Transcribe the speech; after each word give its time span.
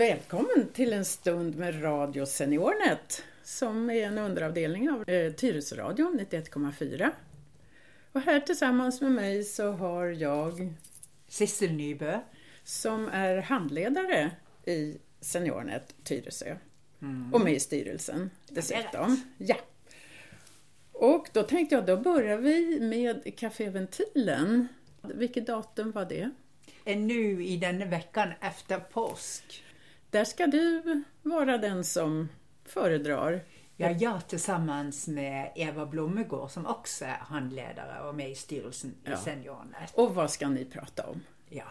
Välkommen 0.00 0.68
till 0.72 0.92
en 0.92 1.04
stund 1.04 1.56
med 1.56 1.84
Radio 1.84 2.26
Seniornet 2.26 3.22
som 3.42 3.90
är 3.90 4.06
en 4.06 4.18
underavdelning 4.18 4.90
av 4.90 5.08
eh, 5.08 5.32
Tyresöradion 5.32 6.20
91,4. 6.30 7.10
Och 8.12 8.20
här 8.20 8.40
tillsammans 8.40 9.00
med 9.00 9.12
mig 9.12 9.44
så 9.44 9.72
har 9.72 10.06
jag 10.06 10.74
Sissel 11.28 11.72
Nybø. 11.72 12.18
som 12.64 13.08
är 13.08 13.36
handledare 13.36 14.30
i 14.64 14.96
Seniornet 15.20 15.94
Tyresö 16.04 16.56
och 17.32 17.40
med 17.40 17.52
i 17.52 17.60
styrelsen 17.60 18.30
dessutom. 18.48 19.24
Ja. 19.38 19.56
Och 20.92 21.28
då 21.32 21.42
tänkte 21.42 21.74
jag, 21.74 21.86
då 21.86 21.96
börjar 21.96 22.36
vi 22.36 22.80
med 22.80 23.22
Caféventilen. 23.36 24.68
Vilket 25.02 25.46
datum 25.46 25.92
var 25.92 26.04
det? 26.04 26.30
är 26.84 26.96
nu 26.96 27.44
i 27.44 27.56
denna 27.56 27.84
veckan 27.84 28.32
efter 28.40 28.78
påsk. 28.78 29.64
Där 30.10 30.24
ska 30.24 30.46
du 30.46 30.82
vara 31.22 31.58
den 31.58 31.84
som 31.84 32.28
föredrar. 32.64 33.40
Ja, 33.76 33.90
jag 33.90 34.28
tillsammans 34.28 35.08
med 35.08 35.52
Eva 35.54 35.86
Blommegård 35.86 36.50
som 36.50 36.66
också 36.66 37.04
är 37.04 37.18
handledare 37.20 38.08
och 38.08 38.14
med 38.14 38.30
i 38.30 38.34
styrelsen 38.34 38.94
Ja. 39.04 39.12
i 39.12 39.16
Seniornet. 39.16 39.92
Och 39.94 40.14
vad 40.14 40.30
ska 40.30 40.48
ni 40.48 40.64
prata 40.64 41.06
om? 41.06 41.20
Ja. 41.48 41.64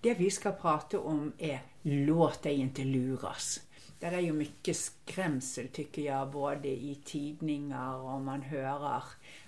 Det 0.00 0.14
vi 0.14 0.30
ska 0.30 0.52
prata 0.52 1.00
om 1.00 1.32
är 1.38 1.60
Låt 1.82 2.42
dig 2.42 2.54
inte 2.54 2.84
luras. 2.84 3.60
Det 3.98 4.06
är 4.06 4.20
ju 4.20 4.32
mycket 4.32 4.76
skrämsel 4.76 5.68
tycker 5.68 6.02
jag, 6.02 6.30
både 6.30 6.68
i 6.68 7.00
tidningar 7.04 7.94
och 7.94 8.20
man 8.20 8.42
hör 8.42 9.02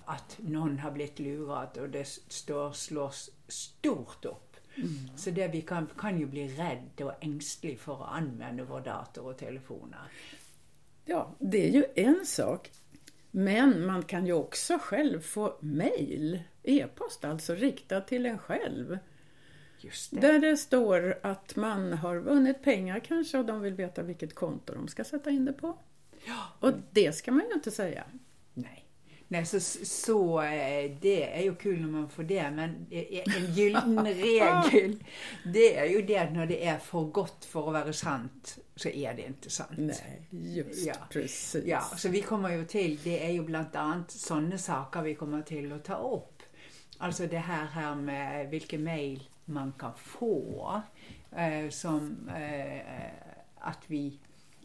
att 0.05 0.39
någon 0.39 0.79
har 0.79 0.91
blivit 0.91 1.19
lurad 1.19 1.79
och 1.79 1.89
det 1.89 2.09
står 2.09 2.73
slås 2.73 3.31
stort 3.49 4.25
upp. 4.25 4.50
Så 5.17 5.31
det 5.31 5.49
vi 5.49 5.61
kan, 5.61 5.87
kan 5.99 6.19
ju 6.19 6.27
bli 6.27 6.49
rädd 6.49 7.01
och 7.01 7.25
ängslig 7.25 7.79
för 7.79 8.05
att 8.05 8.17
använda 8.17 8.65
vår 8.65 8.81
dator 8.81 9.27
och 9.27 9.39
telefoner. 9.39 10.01
Ja, 11.05 11.35
det 11.39 11.69
är 11.69 11.71
ju 11.71 11.85
en 11.95 12.27
sak. 12.27 12.71
Men 13.31 13.87
man 13.87 14.03
kan 14.03 14.27
ju 14.27 14.33
också 14.33 14.79
själv 14.79 15.21
få 15.21 15.57
mejl, 15.61 16.43
e-post 16.63 17.25
alltså 17.25 17.55
riktad 17.55 18.01
till 18.01 18.27
en 18.27 18.39
själv. 18.39 18.99
Just 19.81 20.11
det. 20.11 20.21
Där 20.21 20.39
det 20.39 20.57
står 20.57 21.19
att 21.23 21.57
man 21.57 21.93
har 21.93 22.17
vunnit 22.17 22.63
pengar 22.63 23.01
kanske 23.01 23.39
och 23.39 23.45
de 23.45 23.61
vill 23.61 23.75
veta 23.75 24.03
vilket 24.03 24.35
konto 24.35 24.75
de 24.75 24.89
ska 24.89 25.05
sätta 25.05 25.31
in 25.31 25.45
det 25.45 25.53
på. 25.53 25.79
Ja. 26.25 26.47
Och 26.61 26.73
det 26.91 27.13
ska 27.13 27.33
man 27.33 27.47
ju 27.49 27.55
inte 27.55 27.71
säga. 27.71 28.05
Nej. 29.33 29.47
Så, 29.47 29.61
så 29.87 30.43
eh, 30.43 30.91
det 31.01 31.39
är 31.39 31.43
ju 31.43 31.55
kul 31.55 31.81
när 31.81 31.89
man 31.89 32.09
får 32.09 32.23
det, 32.23 32.51
men 32.51 32.87
eh, 32.91 33.37
en 33.37 33.55
gyllene 33.55 34.13
regel, 34.15 35.05
det 35.45 35.77
är 35.79 35.85
ju 35.87 36.03
det 36.03 36.19
att 36.19 36.33
när 36.33 36.47
det 36.47 36.67
är 36.67 36.79
för 36.79 37.01
gott 37.01 37.45
för 37.45 37.61
att 37.67 37.73
vara 37.85 37.93
sant, 37.93 38.59
så 38.77 38.89
är 38.89 39.15
det 39.15 39.27
inte 39.27 39.51
sant. 39.51 39.71
Nej, 39.77 40.23
just 40.31 40.87
Ja. 40.87 40.95
precis. 41.11 41.65
Ja, 41.67 41.81
så 41.97 42.09
vi 42.09 42.23
kommer 42.23 42.51
ju 42.51 42.65
till, 42.65 42.99
det 43.05 43.27
är 43.27 43.31
ju 43.31 43.43
bland 43.43 43.77
annat 43.77 44.11
sådana 44.11 44.59
saker 44.59 45.03
vi 45.03 45.15
kommer 45.15 45.43
till 45.43 45.73
att 45.73 45.85
ta 45.85 45.97
upp. 45.97 46.43
Alltså 46.99 47.27
det 47.27 47.39
här, 47.39 47.67
här 47.67 47.95
med 47.95 48.51
vilken 48.51 48.85
mail 48.85 49.29
man 49.45 49.73
kan 49.79 49.93
få, 49.97 50.83
eh, 51.37 51.71
som 51.71 52.29
eh, 52.29 52.81
att 53.59 53.79
vi, 53.87 54.19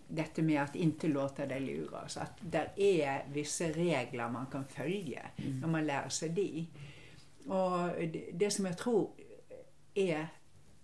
detta 0.08 0.42
med 0.42 0.64
att 0.64 0.76
inte 0.76 1.08
låta 1.08 1.46
det 1.46 1.60
luras, 1.60 2.18
att 2.18 2.38
där 2.42 2.72
är 2.76 3.26
vissa 3.32 3.66
regler 3.66 4.30
man 4.30 4.46
kan 4.46 4.66
följa 4.66 5.22
när 5.62 5.68
man 5.68 5.86
lär 5.86 6.10
sig 6.10 6.30
det. 6.30 6.66
Och 7.52 7.88
det, 7.88 8.30
det 8.34 8.52
som 8.52 8.66
jag 8.66 8.78
tror 8.78 9.12
är 9.94 10.28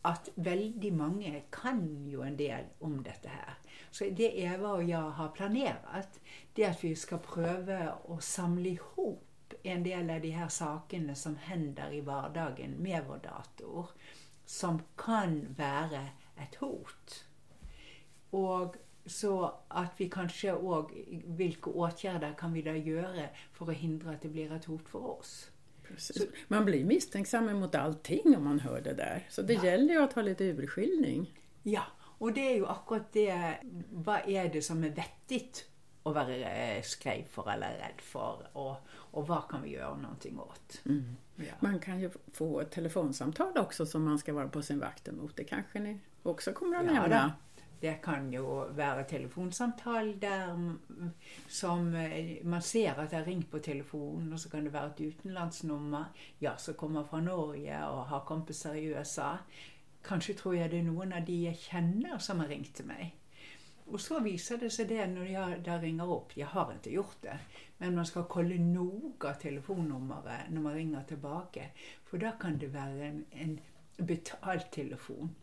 att 0.02 0.30
väldigt 0.36 0.94
många 0.94 1.40
kan 1.50 2.06
ju 2.06 2.22
en 2.22 2.38
del 2.38 2.64
om 2.80 3.04
detta 3.04 3.30
här. 3.30 3.54
Så 3.92 4.04
det 4.04 4.42
Eva 4.42 4.72
och 4.72 4.84
jag 4.84 5.10
har 5.10 5.30
planerat, 5.30 6.20
det 6.54 6.64
är 6.64 6.72
att 6.72 6.84
vi 6.84 6.96
ska 6.96 7.18
pröva 7.18 7.96
att 8.08 8.24
samla 8.24 8.70
ihop 8.70 9.54
en 9.64 9.84
del 9.84 10.10
av 10.10 10.22
de 10.22 10.30
här 10.30 10.48
sakerna 10.48 11.16
som 11.16 11.36
händer 11.36 11.94
i 11.94 12.02
vardagen 12.02 12.72
med 12.72 13.04
vår 13.08 13.18
dator, 13.18 13.86
som 14.46 14.82
kan 14.96 15.56
vara 15.58 16.08
ett 16.38 16.56
hot. 16.56 17.26
Och 18.30 18.76
så 19.06 19.54
att 19.68 19.92
vi 19.98 20.10
kanske 20.10 20.54
också, 20.54 20.90
vilka 21.26 21.70
åtgärder 21.70 22.34
kan 22.38 22.54
vi 22.54 22.62
då 22.62 22.72
göra 22.72 23.28
för 23.54 23.72
att 23.72 23.78
hindra 23.78 24.12
att 24.12 24.22
det 24.22 24.28
blir 24.28 24.52
ett 24.52 24.66
hot 24.66 24.90
för 24.90 25.06
oss? 25.20 25.50
Precis. 25.88 26.28
Man 26.48 26.66
blir 26.66 26.86
misstänksam 26.86 27.50
emot 27.50 27.76
allting 27.76 28.38
om 28.38 28.44
man 28.44 28.60
hör 28.60 28.82
det 28.82 28.94
där. 28.94 29.28
Så 29.30 29.42
det 29.42 29.54
gäller 29.54 29.94
ju 29.94 30.02
att 30.04 30.14
ha 30.14 30.22
lite 30.22 30.44
urskiljning. 30.44 31.34
Ja, 31.64 31.84
och 32.18 32.34
det 32.34 32.52
är 32.52 32.56
ju 32.56 32.68
akkurat 32.68 33.14
det, 33.14 33.58
vad 33.92 34.20
är 34.30 34.50
det 34.54 34.62
som 34.62 34.84
är 34.84 34.90
vettigt 34.90 35.68
att 36.04 36.16
vara 36.16 36.36
eh, 36.36 36.82
skräv 36.82 37.24
för 37.30 37.52
eller 37.52 37.70
rädd 37.70 38.02
för 38.02 38.48
och, 38.54 38.76
och 38.92 39.28
vad 39.28 39.48
kan 39.50 39.62
vi 39.62 39.70
göra 39.70 39.96
någonting 39.98 40.40
åt? 40.40 40.82
Ja. 41.36 41.54
Man 41.60 41.80
kan 41.80 42.00
ju 42.00 42.10
få 42.34 42.60
ett 42.62 42.72
telefonsamtal 42.72 43.58
också 43.58 43.86
som 43.86 44.04
man 44.04 44.20
ska 44.20 44.34
vara 44.34 44.48
på 44.48 44.62
sin 44.62 44.80
vakt 44.80 45.08
emot. 45.08 45.36
Det 45.36 45.44
kanske 45.44 45.80
ni 45.80 46.00
också 46.24 46.54
kommer 46.54 46.78
att 46.78 46.86
Ja, 46.86 46.92
nämna. 46.94 47.26
då. 47.26 47.32
Det 47.82 47.94
kan 47.94 48.34
ju 48.34 48.42
vara 48.42 49.04
telefonsamtal 49.04 50.20
där 50.20 50.76
som 51.48 51.96
eh, 51.96 52.44
man 52.44 52.62
ser 52.62 53.00
att 53.00 53.10
det 53.10 53.16
ringer 53.16 53.24
ringt 53.24 53.52
på 53.52 53.60
telefonen 53.60 54.34
och 54.34 54.40
så 54.40 54.50
kan 54.50 54.64
det 54.64 54.70
vara 54.70 54.88
ett 54.88 55.02
utenlandsnummer. 55.02 56.06
Jag 56.40 56.60
som 56.60 56.74
kommer 56.74 57.04
från 57.04 57.26
Norge 57.26 57.86
och 57.88 58.06
har 58.06 58.20
kompisar 58.20 58.76
i 58.76 58.84
USA. 58.84 59.38
Kanske 60.02 60.34
tror 60.34 60.56
jag 60.56 60.72
det 60.72 60.78
är 60.78 60.84
någon 60.84 61.14
av 61.14 61.26
de 61.26 61.34
jag 61.34 61.58
känner 61.58 62.18
som 62.18 62.40
har 62.40 62.48
ringt 62.48 62.76
till 62.76 62.86
mig. 62.86 63.16
Och 63.86 64.02
så 64.02 64.20
visar 64.20 64.58
det 64.58 64.70
sig 64.70 64.86
det 64.86 65.08
när 65.08 65.26
jag 65.26 65.64
där 65.64 65.80
ringer 65.80 66.16
upp. 66.16 66.38
Jag 66.38 66.48
har 66.48 66.74
inte 66.74 66.94
gjort 66.94 67.22
det. 67.22 67.40
Men 67.78 67.96
man 67.96 68.06
ska 68.06 68.24
kolla 68.24 68.56
noga 68.56 69.34
telefonnumret 69.34 70.50
när 70.50 70.62
man 70.62 70.74
ringer 70.74 71.04
tillbaka. 71.04 71.66
För 72.06 72.18
då 72.18 72.32
kan 72.32 72.58
det 72.58 72.68
vara 72.68 72.84
en, 72.84 73.26
en 73.32 73.60
betald 73.98 74.72
telefon. 74.72 75.36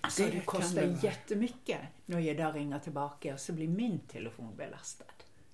Alltså 0.00 0.22
det 0.22 0.30
det, 0.30 0.86
vara. 0.86 0.98
jättemycket 1.02 1.80
när 2.06 2.20
jag 2.20 2.36
där 2.36 2.52
ringer 2.52 2.78
tillbaka 2.78 3.34
och 3.34 3.40
så 3.40 3.52
blir 3.52 3.68
min 3.68 3.98
telefon 3.98 4.56
belastad. 4.56 5.04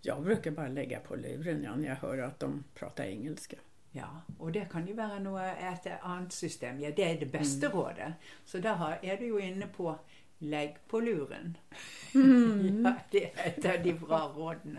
Jag 0.00 0.22
brukar 0.22 0.50
bara 0.50 0.68
lägga 0.68 1.00
på 1.00 1.16
luren 1.16 1.62
ja, 1.62 1.76
när 1.76 1.88
jag 1.88 1.96
hör 1.96 2.18
att 2.18 2.40
de 2.40 2.64
pratar 2.74 3.04
engelska. 3.04 3.56
Ja, 3.92 4.22
och 4.38 4.52
det 4.52 4.64
kan 4.72 4.86
ju 4.86 4.94
vara 4.94 5.18
något, 5.18 5.42
ett 5.60 5.86
annat 6.02 6.32
system. 6.32 6.80
Ja, 6.80 6.90
det 6.96 7.04
är 7.04 7.20
det 7.20 7.26
bästa 7.26 7.66
Mm. 7.66 7.78
rådet. 7.78 8.12
Så 8.44 8.58
där 8.58 8.98
är 9.02 9.16
du 9.16 9.24
ju 9.26 9.40
inne 9.40 9.66
på 9.66 9.98
lägg 10.38 10.76
på 10.88 11.00
luren. 11.00 11.56
Mm. 12.14 12.84
ja, 12.84 12.94
det 13.10 13.24
är 13.24 13.46
ett 13.48 13.64
av 13.64 13.82
de 13.84 13.92
bra 13.92 14.32
råden. 14.36 14.78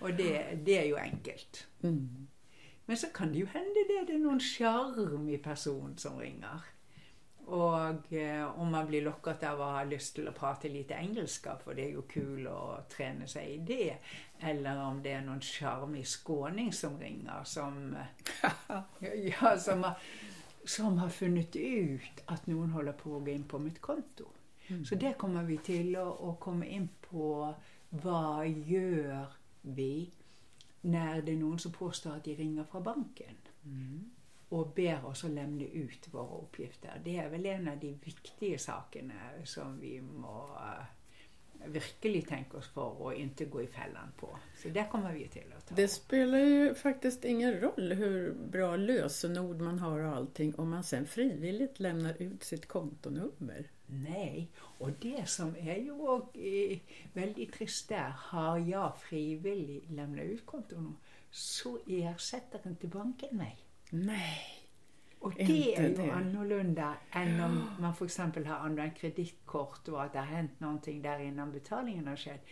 Och 0.00 0.14
det, 0.14 0.58
det 0.64 0.78
är 0.78 0.84
ju 0.84 0.96
enkelt. 0.98 1.66
Mm. 1.82 2.26
Men 2.86 2.96
så 2.96 3.06
kan 3.06 3.32
det 3.32 3.38
ju 3.38 3.46
hända 3.46 3.74
det, 3.88 4.04
det 4.06 4.12
är 4.12 4.18
någon 4.18 4.40
charmig 4.40 5.42
person 5.42 5.94
som 5.96 6.18
ringer. 6.18 6.60
Och 7.48 8.12
eh, 8.12 8.60
om 8.60 8.70
man 8.70 8.86
blir 8.86 9.02
lockad 9.02 9.44
av 9.44 9.60
att 9.60 9.72
ha 9.72 9.84
lust 9.84 10.14
till 10.14 10.28
att 10.28 10.38
prata 10.38 10.68
lite 10.68 10.94
engelska, 10.94 11.56
för 11.64 11.74
det 11.74 11.84
är 11.84 11.88
ju 11.88 12.02
kul 12.02 12.46
att 12.46 12.90
träna 12.90 13.26
sig 13.26 13.54
i 13.54 13.58
det. 13.58 13.96
Eller 14.40 14.82
om 14.82 15.02
det 15.02 15.12
är 15.12 15.20
någon 15.20 15.40
charmig 15.40 16.06
skåning 16.06 16.72
som 16.72 16.98
ringer 16.98 17.44
som, 17.44 17.96
ja, 19.40 19.58
som, 19.58 19.82
har, 19.82 19.98
som 20.64 20.98
har 20.98 21.08
funnit 21.08 21.56
ut 21.56 22.22
att 22.24 22.46
någon 22.46 22.70
håller 22.70 22.92
på 22.92 23.16
att 23.16 23.24
gå 23.24 23.30
in 23.30 23.44
på 23.44 23.58
mitt 23.58 23.80
konto. 23.80 24.24
Så 24.88 24.94
det 24.94 25.12
kommer 25.12 25.42
vi 25.42 25.58
till 25.58 25.96
att 25.96 26.20
att 26.20 26.40
komma 26.40 26.66
in 26.66 26.88
på 27.10 27.54
vad 27.88 28.48
gör 28.48 29.26
vi 29.60 30.10
när 30.80 31.22
det 31.22 31.32
är 31.32 31.36
någon 31.36 31.58
som 31.58 31.72
påstår 31.72 32.14
att 32.14 32.24
de 32.24 32.34
ringer 32.34 32.64
från 32.64 32.82
banken 32.82 33.34
och 34.48 34.72
ber 34.74 35.06
oss 35.06 35.24
att 35.24 35.30
lämna 35.30 35.64
ut 35.64 36.08
våra 36.10 36.38
uppgifter. 36.38 37.00
Det 37.04 37.16
är 37.16 37.28
väl 37.28 37.46
en 37.46 37.68
av 37.68 37.78
de 37.78 37.92
viktiga 37.92 38.58
sakerna 38.58 39.14
som 39.44 39.80
vi 39.80 40.00
må 40.00 40.50
eh, 40.56 40.84
virkelig 41.66 42.28
tänka 42.28 42.56
oss 42.56 42.68
för 42.68 43.02
och 43.02 43.14
inte 43.14 43.44
gå 43.44 43.62
i 43.62 43.66
fällan 43.66 44.12
på. 44.20 44.38
Så 44.62 44.68
det 44.68 44.88
kommer 44.90 45.12
vi 45.12 45.28
till 45.28 45.52
att 45.56 45.68
ta. 45.68 45.74
Det 45.74 45.88
spelar 45.88 46.38
ju 46.38 46.74
faktiskt 46.74 47.24
ingen 47.24 47.60
roll 47.60 47.92
hur 47.92 48.34
bra 48.34 48.76
lösenord 48.76 49.60
man 49.60 49.78
har 49.78 50.00
och 50.00 50.16
allting 50.16 50.54
om 50.54 50.70
man 50.70 50.84
sen 50.84 51.06
frivilligt 51.06 51.80
lämnar 51.80 52.22
ut 52.22 52.44
sitt 52.44 52.68
kontonummer. 52.68 53.70
Nej, 53.86 54.50
och 54.56 54.90
det 54.90 55.28
som 55.28 55.56
är 55.56 55.76
ju 55.76 56.78
väldigt 57.12 57.52
trist 57.52 57.88
där, 57.88 58.12
har 58.16 58.58
jag 58.58 58.98
frivilligt 59.00 59.90
lämnat 59.90 60.24
ut 60.24 60.46
konton 60.46 60.96
så 61.30 61.78
ersätter 61.86 62.60
inte 62.68 62.86
banken 62.86 63.36
mig. 63.36 63.67
Nej. 63.90 64.54
Och 65.18 65.34
det 65.36 65.76
är 65.76 65.88
ju 65.88 65.94
det. 65.94 66.10
annorlunda 66.12 66.94
än 67.10 67.40
om 67.40 67.70
man 67.80 67.94
för 67.94 68.04
exempel 68.04 68.46
har 68.46 68.56
använt 68.56 68.96
kreditkort 68.96 69.88
och 69.88 70.02
att 70.04 70.12
det 70.12 70.18
har 70.18 70.26
hänt 70.26 70.60
någonting 70.60 71.02
där 71.02 71.18
innan 71.18 71.52
betalningen 71.52 72.06
har 72.06 72.16
skett. 72.16 72.46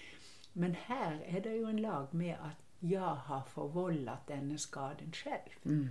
Men 0.52 0.74
här 0.74 1.20
är 1.26 1.40
det 1.40 1.54
ju 1.54 1.64
en 1.64 1.82
lag 1.82 2.14
med 2.14 2.36
att 2.42 2.62
jag 2.80 3.14
har 3.14 3.42
förvållat 3.42 4.26
denna 4.26 4.58
skadan 4.58 5.12
själv. 5.12 5.50
Mm. 5.64 5.88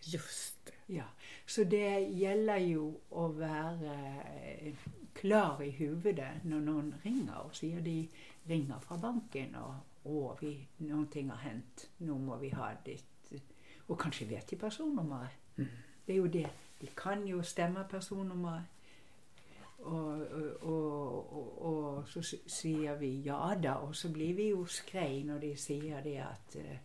Just 0.00 0.66
det. 0.66 0.94
Ja, 0.94 1.04
så 1.46 1.64
det 1.64 1.98
gäller 1.98 2.56
ju 2.56 2.88
att 2.90 3.34
vara 3.34 3.72
eh, 3.82 4.74
klar 5.12 5.62
i 5.62 5.70
huvudet 5.70 6.44
när 6.44 6.60
någon 6.60 6.94
ringer 7.02 7.38
och 7.38 7.56
säger 7.56 7.80
de 7.80 8.08
ringer 8.44 8.78
från 8.80 9.00
banken 9.00 9.54
och 9.54 9.74
åh, 10.02 10.36
vi, 10.40 10.68
någonting 10.76 11.30
har 11.30 11.36
hänt, 11.36 11.90
nu 11.96 12.12
må 12.12 12.36
vi 12.36 12.50
ha 12.50 12.70
ditt... 12.84 13.11
Och 13.86 14.00
kanske 14.00 14.24
vet 14.24 14.48
de 14.48 14.56
personnumret. 14.56 15.30
Mm. 15.56 15.70
Det 16.06 16.12
är 16.12 16.16
ju 16.16 16.28
det, 16.28 16.50
de 16.78 16.86
kan 16.86 17.26
ju 17.26 17.42
stämma 17.42 17.84
personnumret. 17.84 18.62
Och, 19.78 20.20
och, 20.60 21.32
och, 21.32 21.58
och, 21.58 22.08
så 22.08 22.22
säger 22.46 22.96
vi 22.96 23.22
ja 23.22 23.54
då 23.62 23.74
och 23.74 23.96
så 23.96 24.08
blir 24.08 24.34
vi 24.34 24.42
ju 24.42 24.66
skrej 24.66 25.24
när 25.24 25.38
de 25.38 25.56
säger 25.56 26.02
det 26.02 26.18
att 26.18 26.56
eh, 26.56 26.76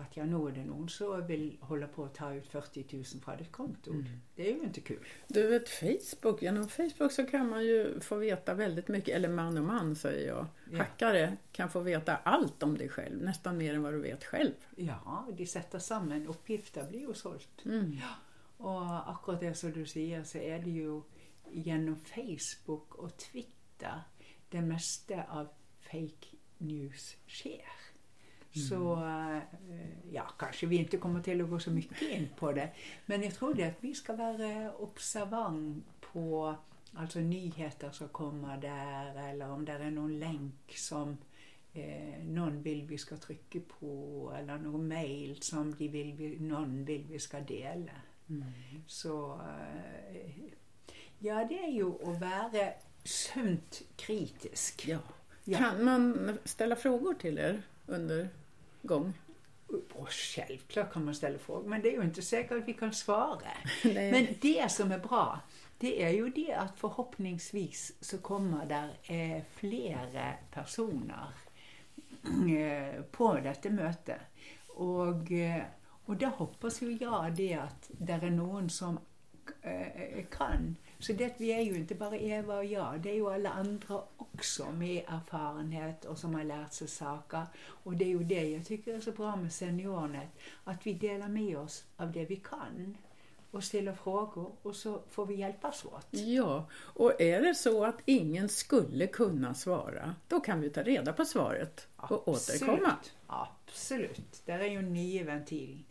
att 0.00 0.16
ja, 0.16 0.24
nu 0.24 0.48
är 0.48 0.52
det 0.52 0.64
någon 0.64 0.88
som 0.88 1.26
vill 1.26 1.56
hålla 1.60 1.86
på 1.86 2.04
att 2.04 2.14
ta 2.14 2.34
ut 2.34 2.46
40 2.46 2.86
000 2.92 3.04
från 3.04 3.36
ditt 3.36 3.52
konto. 3.52 3.90
Mm. 3.90 4.04
Det 4.34 4.50
är 4.50 4.56
ju 4.56 4.62
inte 4.62 4.80
kul. 4.80 5.06
Du 5.28 5.46
vet 5.46 5.68
Facebook, 5.68 6.42
genom 6.42 6.68
Facebook 6.68 7.12
så 7.12 7.26
kan 7.26 7.48
man 7.48 7.64
ju 7.64 8.00
få 8.00 8.16
veta 8.16 8.54
väldigt 8.54 8.88
mycket, 8.88 9.14
eller 9.14 9.28
man 9.28 9.58
och 9.58 9.64
man 9.64 9.96
säger 9.96 10.28
jag. 10.28 10.46
Ja. 10.70 10.78
Hackare 10.78 11.36
kan 11.52 11.70
få 11.70 11.80
veta 11.80 12.16
allt 12.16 12.62
om 12.62 12.78
dig 12.78 12.88
själv, 12.88 13.22
nästan 13.22 13.56
mer 13.56 13.74
än 13.74 13.82
vad 13.82 13.92
du 13.92 14.00
vet 14.00 14.24
själv. 14.24 14.54
Ja, 14.76 15.28
de 15.36 15.46
sätter 15.46 15.78
samman 15.78 16.26
uppgifter, 16.26 16.84
blir 16.84 17.00
ju 17.00 17.14
sålt. 17.14 17.64
Mm. 17.64 17.92
Ja. 18.00 18.14
Och 18.56 19.10
akkurat 19.10 19.40
det 19.40 19.54
som 19.54 19.72
du 19.72 19.86
säger 19.86 20.24
så 20.24 20.38
är 20.38 20.58
det 20.58 20.70
ju 20.70 21.00
genom 21.50 21.96
Facebook 21.96 22.94
och 22.94 23.16
Twitter 23.16 24.02
det 24.48 24.60
mesta 24.60 25.22
av 25.28 25.48
fake 25.80 26.36
news 26.58 27.16
sker. 27.28 27.81
Så 28.54 28.92
eh, 28.92 29.42
ja, 30.12 30.22
kanske 30.38 30.66
vi 30.66 30.76
inte 30.76 30.96
kommer 30.96 31.22
till 31.22 31.40
att 31.40 31.50
gå 31.50 31.58
så 31.58 31.70
mycket 31.70 32.02
in 32.02 32.28
på 32.36 32.52
det. 32.52 32.70
Men 33.06 33.22
jag 33.22 33.34
tror 33.34 33.54
det 33.54 33.64
att 33.64 33.76
vi 33.80 33.94
ska 33.94 34.16
vara 34.16 34.72
observant 34.72 35.84
på 36.00 36.56
alltså 36.94 37.18
nyheter 37.18 37.90
som 37.90 38.08
kommer 38.08 38.56
där 38.56 39.30
eller 39.30 39.50
om 39.50 39.64
det 39.64 39.72
är 39.72 39.90
någon 39.90 40.18
länk 40.18 40.72
som 40.76 41.18
eh, 41.72 42.24
någon 42.24 42.62
vill 42.62 42.82
vi 42.82 42.98
ska 42.98 43.16
trycka 43.16 43.58
på 43.78 44.32
eller 44.38 44.58
någon 44.58 44.88
mail 44.88 45.42
som 45.42 45.74
de 45.74 45.88
vill 45.88 46.12
vi, 46.12 46.38
någon 46.38 46.84
vill 46.84 47.04
vi 47.10 47.18
ska 47.18 47.40
dela. 47.40 47.92
Mm. 48.28 48.52
Så 48.86 49.32
eh, 49.32 50.30
ja, 51.18 51.46
det 51.48 51.58
är 51.58 51.70
ju 51.70 51.88
att 51.88 52.20
vara 52.20 52.72
sunt 53.04 53.82
kritisk. 53.96 54.88
Ja. 54.88 54.98
ja. 55.44 55.58
Kan 55.58 55.84
man 55.84 56.38
ställa 56.44 56.76
frågor 56.76 57.14
till 57.14 57.38
er 57.38 57.62
under 57.86 58.28
gång? 58.82 59.12
Och 59.92 60.10
självklart 60.10 60.92
kan 60.92 61.04
man 61.04 61.14
ställa 61.14 61.38
frågor, 61.38 61.68
men 61.68 61.82
det 61.82 61.88
är 61.88 61.92
ju 61.92 62.02
inte 62.02 62.22
säkert 62.22 62.58
att 62.58 62.68
vi 62.68 62.74
kan 62.74 62.92
svara. 62.92 63.48
men 63.84 64.26
det 64.40 64.70
som 64.70 64.92
är 64.92 64.98
bra, 64.98 65.40
det 65.78 66.02
är 66.02 66.10
ju 66.10 66.28
det 66.28 66.54
att 66.54 66.78
förhoppningsvis 66.78 67.92
så 68.00 68.18
kommer 68.18 68.66
där 68.66 68.90
eh, 69.02 69.42
flera 69.54 70.32
personer 70.50 71.26
eh, 72.56 73.02
på 73.02 73.34
detta 73.34 73.70
möte. 73.70 74.20
Och, 74.68 75.32
eh, 75.32 75.62
och 76.04 76.16
där 76.16 76.26
hoppas 76.26 76.82
ju 76.82 76.96
jag 77.00 77.34
det 77.34 77.54
att 77.54 77.90
det 77.98 78.12
är 78.12 78.30
någon 78.30 78.70
som 78.70 78.98
eh, 79.62 80.24
kan 80.30 80.76
så 81.02 81.12
det, 81.12 81.34
vi 81.38 81.52
är 81.52 81.60
ju 81.60 81.74
inte 81.74 81.94
bara 81.94 82.16
Eva 82.16 82.56
och 82.56 82.64
jag, 82.64 83.00
det 83.00 83.10
är 83.10 83.14
ju 83.14 83.30
alla 83.30 83.50
andra 83.50 84.02
också 84.34 84.72
med 84.72 85.04
erfarenhet 85.08 86.04
och 86.04 86.18
som 86.18 86.34
har 86.34 86.44
lärt 86.44 86.72
sig 86.72 86.88
saker. 86.88 87.46
Och 87.64 87.96
det 87.96 88.04
är 88.04 88.08
ju 88.08 88.24
det 88.24 88.48
jag 88.48 88.66
tycker 88.66 88.94
är 88.94 89.00
så 89.00 89.12
bra 89.12 89.36
med 89.36 89.52
SeniorNet, 89.52 90.28
att 90.64 90.86
vi 90.86 90.92
delar 90.92 91.28
med 91.28 91.58
oss 91.58 91.84
av 91.96 92.12
det 92.12 92.24
vi 92.24 92.36
kan 92.36 92.96
och 93.50 93.64
ställer 93.64 93.94
frågor 93.94 94.52
och 94.62 94.76
så 94.76 95.02
får 95.10 95.26
vi 95.26 95.34
hjälpas 95.34 95.84
åt. 95.84 96.06
Ja, 96.10 96.68
och 96.74 97.20
är 97.20 97.42
det 97.42 97.54
så 97.54 97.84
att 97.84 98.02
ingen 98.04 98.48
skulle 98.48 99.06
kunna 99.06 99.54
svara, 99.54 100.14
då 100.28 100.40
kan 100.40 100.60
vi 100.60 100.70
ta 100.70 100.82
reda 100.82 101.12
på 101.12 101.24
svaret 101.24 101.86
och 101.96 102.28
Absolut. 102.28 102.62
återkomma. 102.62 102.96
Absolut, 103.26 104.42
där 104.46 104.58
är 104.58 104.66
ju 104.66 104.78
en 104.78 104.92
ny 104.92 105.24
ventil. 105.24 105.84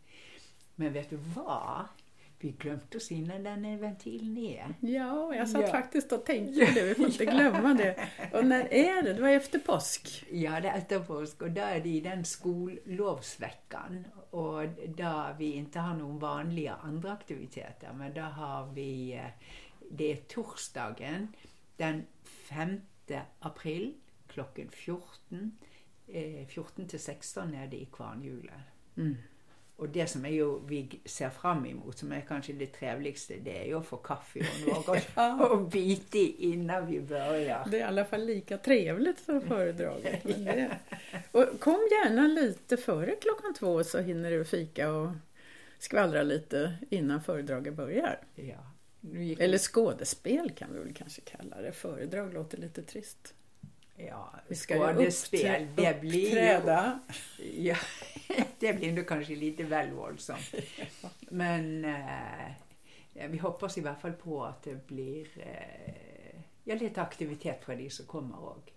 Men 0.76 0.94
vet 0.94 1.10
du 1.10 1.16
vad? 1.16 1.86
Vi 2.42 2.52
glömde 2.52 2.98
oss 2.98 3.12
innan 3.12 3.44
den 3.44 3.66
är 3.66 3.78
ventilen 3.78 4.38
är. 4.38 4.76
Ja, 4.80 5.36
jag 5.36 5.50
satt 5.50 5.62
ja. 5.62 5.68
faktiskt 5.68 6.12
och 6.12 6.26
tänkte 6.26 6.66
på 6.66 6.72
det, 6.72 6.84
vi 6.84 6.96
får 6.96 7.06
inte 7.06 7.26
glömma 7.26 7.74
det. 7.74 8.10
Och 8.34 8.46
när 8.46 8.74
är 8.74 9.04
det? 9.04 9.14
Det 9.14 9.22
var 9.22 9.30
efter 9.30 9.60
påsk? 9.60 10.26
Ja, 10.32 10.60
det 10.60 10.68
är 10.68 10.78
efter 10.78 11.00
påsk 11.00 11.42
och 11.42 11.52
då 11.52 11.62
är 11.62 11.80
det 11.80 11.90
i 11.90 12.00
den 12.00 12.26
skollovsveckan 12.26 14.06
och 14.30 14.62
där 14.88 15.36
vi 15.38 15.52
inte 15.52 15.80
har 15.80 15.96
några 15.96 16.20
vanliga 16.20 16.74
andra 16.74 17.12
aktiviteter, 17.12 17.94
men 17.94 18.14
då 18.14 18.22
har 18.22 18.74
vi, 18.74 19.14
eh, 19.14 19.46
det 19.92 20.12
är 20.12 20.16
torsdagen 20.16 21.28
den 21.78 22.06
5 22.24 22.82
april 23.40 23.94
klockan 24.28 24.70
14. 24.72 25.58
14 26.48 26.88
till 26.88 27.00
16 27.00 27.54
är 27.54 27.68
det 27.68 27.82
i 27.82 27.86
Kvarnhjulet. 27.86 28.54
Mm. 28.98 29.16
Och 29.82 29.90
det 29.90 30.08
som 30.08 30.26
är 30.26 30.30
ju, 30.30 30.60
vi 30.68 31.00
ser 31.06 31.30
fram 31.30 31.66
emot, 31.66 31.98
som 31.98 32.12
är 32.12 32.22
kanske 32.22 32.54
det 32.54 32.66
trevligaste, 32.66 33.34
det 33.44 33.62
är 33.62 33.66
ju 33.66 33.78
att 33.78 33.86
få 33.86 33.98
kaffe 33.98 34.40
och 34.40 34.76
något 34.76 35.08
ja. 35.16 35.48
och 35.50 35.62
bita 35.62 36.18
i 36.18 36.36
innan 36.40 36.88
vi 36.88 37.02
börjar. 37.02 37.68
Det 37.72 37.78
är 37.78 37.80
i 37.80 37.84
alla 37.84 38.06
fall 38.06 38.26
lika 38.26 38.58
trevligt 38.58 39.20
som 39.20 39.42
föredraget. 39.48 40.24
Det... 40.24 40.78
Och 41.32 41.60
kom 41.60 41.88
gärna 41.92 42.28
lite 42.28 42.78
före 42.78 43.16
klockan 43.16 43.54
två 43.54 43.84
så 43.84 44.00
hinner 44.00 44.32
du 44.32 44.46
fika 44.46 44.92
och 44.92 45.12
skvallra 45.80 46.24
lite 46.24 46.74
innan 46.90 47.24
föredraget 47.24 47.74
börjar. 47.74 48.20
Ja. 48.36 48.72
Eller 49.40 49.58
skådespel 49.58 50.52
kan 50.52 50.74
vi 50.74 50.80
väl 50.80 50.94
kanske 50.94 51.22
kalla 51.22 51.62
det. 51.62 51.72
Föredrag 51.72 52.34
låter 52.34 52.58
lite 52.58 52.84
trist. 52.84 53.34
Ja, 54.08 54.34
vi 54.48 54.56
ska 54.56 54.76
skådespel, 54.76 55.68
det 55.76 56.02
blir 56.02 56.28
uppträda. 56.28 57.00
ju... 57.38 57.64
Ja, 57.66 57.76
det 58.60 58.74
blir 58.74 58.92
nog 58.92 59.08
kanske 59.08 59.36
lite 59.36 59.64
väl 59.64 59.92
våldsamt. 59.92 60.56
Men 61.30 61.86
eh, 61.86 63.28
vi 63.30 63.38
hoppas 63.38 63.78
i 63.78 63.82
alla 63.82 63.96
fall 63.96 64.14
på 64.14 64.44
att 64.44 64.64
det 64.64 64.88
blir 64.88 65.28
eh, 65.36 66.42
ja, 66.64 66.76
lite 66.76 67.02
aktivitet 67.02 67.66
för 67.66 67.76
de 67.76 67.90
som 67.90 68.06
kommer 68.06 68.38
ihåg. 68.38 68.74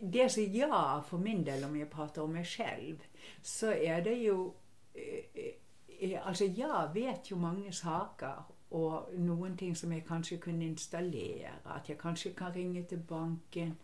Det 0.00 0.28
som 0.28 0.52
jag 0.52 1.06
för 1.06 1.18
min 1.18 1.44
del, 1.44 1.64
om 1.64 1.78
jag 1.78 1.90
pratar 1.90 2.22
om 2.22 2.32
mig 2.32 2.44
själv, 2.44 2.96
så 3.42 3.72
är 3.72 4.02
det 4.02 4.14
ju 4.14 4.50
eh, 4.94 5.24
eh, 5.34 6.26
Alltså 6.26 6.44
jag 6.44 6.94
vet 6.94 7.30
ju 7.30 7.36
många 7.36 7.72
saker 7.72 8.34
och 8.68 9.18
någonting 9.18 9.76
som 9.76 9.92
jag 9.92 10.06
kanske 10.06 10.36
kan 10.36 10.62
installera, 10.62 11.50
att 11.64 11.88
jag 11.88 11.98
kanske 11.98 12.30
kan 12.30 12.54
ringa 12.54 12.82
till 12.82 12.98
banken 12.98 13.76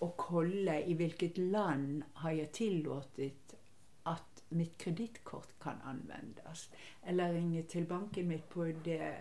och 0.00 0.16
kolla 0.16 0.80
i 0.80 0.94
vilket 0.94 1.38
land 1.38 2.02
har 2.12 2.30
jag 2.30 2.52
tillåtit 2.52 3.54
att 4.02 4.42
mitt 4.48 4.78
kreditkort 4.78 5.58
kan 5.58 5.82
användas. 5.84 6.70
Eller 7.02 7.32
ringa 7.32 7.62
till 7.62 7.86
banken 7.86 8.28
mitt 8.28 8.48
på 8.48 8.64
det 8.64 9.16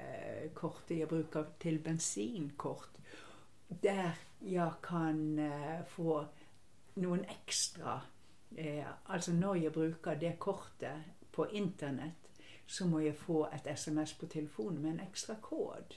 kortet 0.54 0.98
jag 0.98 1.10
brukar 1.10 1.46
till 1.58 1.80
bensinkort. 1.80 2.98
Där 3.68 4.12
jag 4.40 4.82
kan 4.82 5.40
eh, 5.40 5.86
få 5.86 6.26
någon 6.94 7.24
extra, 7.24 8.02
eh, 8.56 8.88
alltså 9.04 9.32
när 9.32 9.56
jag 9.56 9.74
brukar 9.74 10.16
det 10.16 10.40
kortet 10.40 10.98
på 11.32 11.50
internet 11.50 12.30
så 12.68 12.86
må 12.86 13.02
jag 13.02 13.18
få 13.18 13.48
ett 13.48 13.68
sms 13.68 14.14
på 14.14 14.26
telefonen 14.26 14.82
med 14.82 14.92
en 14.92 15.00
extra 15.00 15.36
kod. 15.36 15.96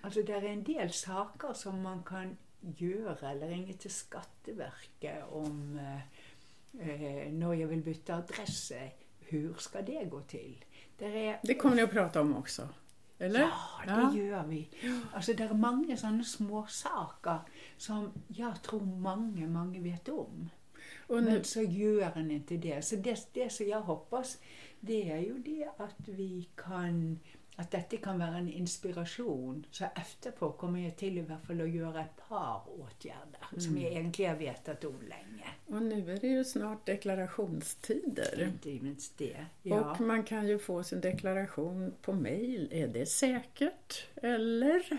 Alltså 0.00 0.22
det 0.22 0.32
är 0.32 0.42
en 0.42 0.64
del 0.64 0.92
saker 0.92 1.52
som 1.52 1.82
man 1.82 2.02
kan 2.02 2.36
göra 2.76 3.30
eller 3.30 3.48
ringa 3.48 3.72
till 3.72 3.90
Skatteverket 3.90 5.24
om 5.30 5.78
eh, 5.78 6.90
eh, 6.90 7.32
när 7.32 7.54
jag 7.54 7.68
vill 7.68 7.82
byta 7.82 8.16
adress. 8.16 8.72
Hur 9.20 9.54
ska 9.54 9.82
det 9.82 10.04
gå 10.04 10.20
till? 10.20 10.64
Det, 10.98 11.26
är, 11.28 11.40
det 11.42 11.54
kommer 11.54 11.76
ni 11.76 11.82
att 11.82 11.90
prata 11.90 12.20
om 12.20 12.36
också? 12.36 12.68
Eller? 13.18 13.40
Ja, 13.40 13.50
det 13.84 13.90
ja. 13.90 14.24
gör 14.24 14.44
vi. 14.46 14.68
Alltså 15.12 15.32
det 15.32 15.44
är 15.44 15.54
många 15.54 15.96
sådana 15.96 16.24
små 16.24 16.66
saker 16.66 17.38
som 17.76 18.12
jag 18.28 18.62
tror 18.62 18.80
många, 18.80 19.46
många 19.46 19.80
vet 19.80 20.08
om. 20.08 20.50
Och 21.06 21.22
nu... 21.22 21.30
Men 21.30 21.44
så 21.44 21.62
gör 21.62 22.12
en 22.16 22.30
inte 22.30 22.56
det. 22.56 22.82
Så 22.82 22.96
det, 22.96 23.28
det 23.32 23.52
som 23.52 23.66
jag 23.68 23.80
hoppas, 23.80 24.38
det 24.80 25.10
är 25.10 25.18
ju 25.18 25.38
det 25.38 25.70
att 25.76 26.08
vi 26.08 26.48
kan 26.54 27.18
att 27.62 27.70
detta 27.70 27.96
kan 27.96 28.18
vara 28.18 28.36
en 28.36 28.48
inspiration. 28.48 29.66
Så 29.70 29.84
efterpå 29.94 30.52
kommer 30.52 30.80
jag 30.80 30.96
till 30.96 31.18
i 31.18 31.20
alla 31.20 31.38
fall 31.38 31.60
att 31.60 31.70
göra 31.70 32.00
ett 32.00 32.28
par 32.28 32.62
åtgärder 32.66 33.46
mm. 33.52 33.60
som 33.60 33.78
jag 33.78 33.92
egentligen 33.92 34.30
har 34.30 34.38
vetat 34.38 34.84
om 34.84 35.00
länge. 35.00 35.48
Och 35.66 35.82
nu 35.82 36.12
är 36.12 36.20
det 36.20 36.26
ju 36.26 36.44
snart 36.44 36.86
deklarationstider. 36.86 38.48
Inte 38.48 38.84
minst 38.84 39.18
det. 39.18 39.46
Ja. 39.62 39.90
Och 39.90 40.00
man 40.00 40.24
kan 40.24 40.48
ju 40.48 40.58
få 40.58 40.82
sin 40.82 41.00
deklaration 41.00 41.92
på 42.02 42.12
mail. 42.12 42.68
Är 42.72 42.88
det 42.88 43.06
säkert? 43.06 44.06
Eller? 44.14 44.98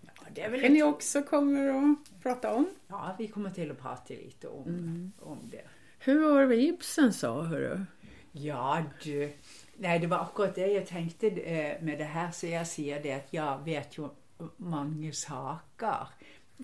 Ja, 0.00 0.12
det 0.34 0.42
är 0.42 0.50
väl 0.50 0.60
det 0.60 0.68
ni 0.68 0.82
också 0.82 1.22
kommer 1.22 1.68
att 1.68 2.22
prata 2.22 2.54
om? 2.54 2.66
Ja, 2.88 3.16
vi 3.18 3.28
kommer 3.28 3.50
till 3.50 3.70
att 3.70 3.80
prata 3.80 4.14
lite 4.14 4.48
om, 4.48 4.68
mm. 4.68 5.12
om 5.20 5.38
det. 5.50 5.64
Hur 5.98 6.20
var 6.20 6.46
det 6.46 6.56
Ibsen 6.56 7.12
sa, 7.12 7.42
hörru? 7.42 7.84
Ja, 8.32 8.84
du. 9.02 9.32
Nej, 9.78 9.98
det 9.98 10.06
var 10.06 10.18
akkurat 10.18 10.54
det 10.54 10.66
jag 10.66 10.86
tänkte 10.86 11.28
eh, 11.28 11.82
med 11.82 11.98
det 11.98 12.04
här. 12.04 12.30
Så 12.30 12.46
jag 12.46 12.66
säger 12.66 13.02
det 13.02 13.12
att 13.12 13.32
jag 13.32 13.64
vet 13.64 13.98
ju 13.98 14.08
mange 14.56 15.12
saker 15.12 16.08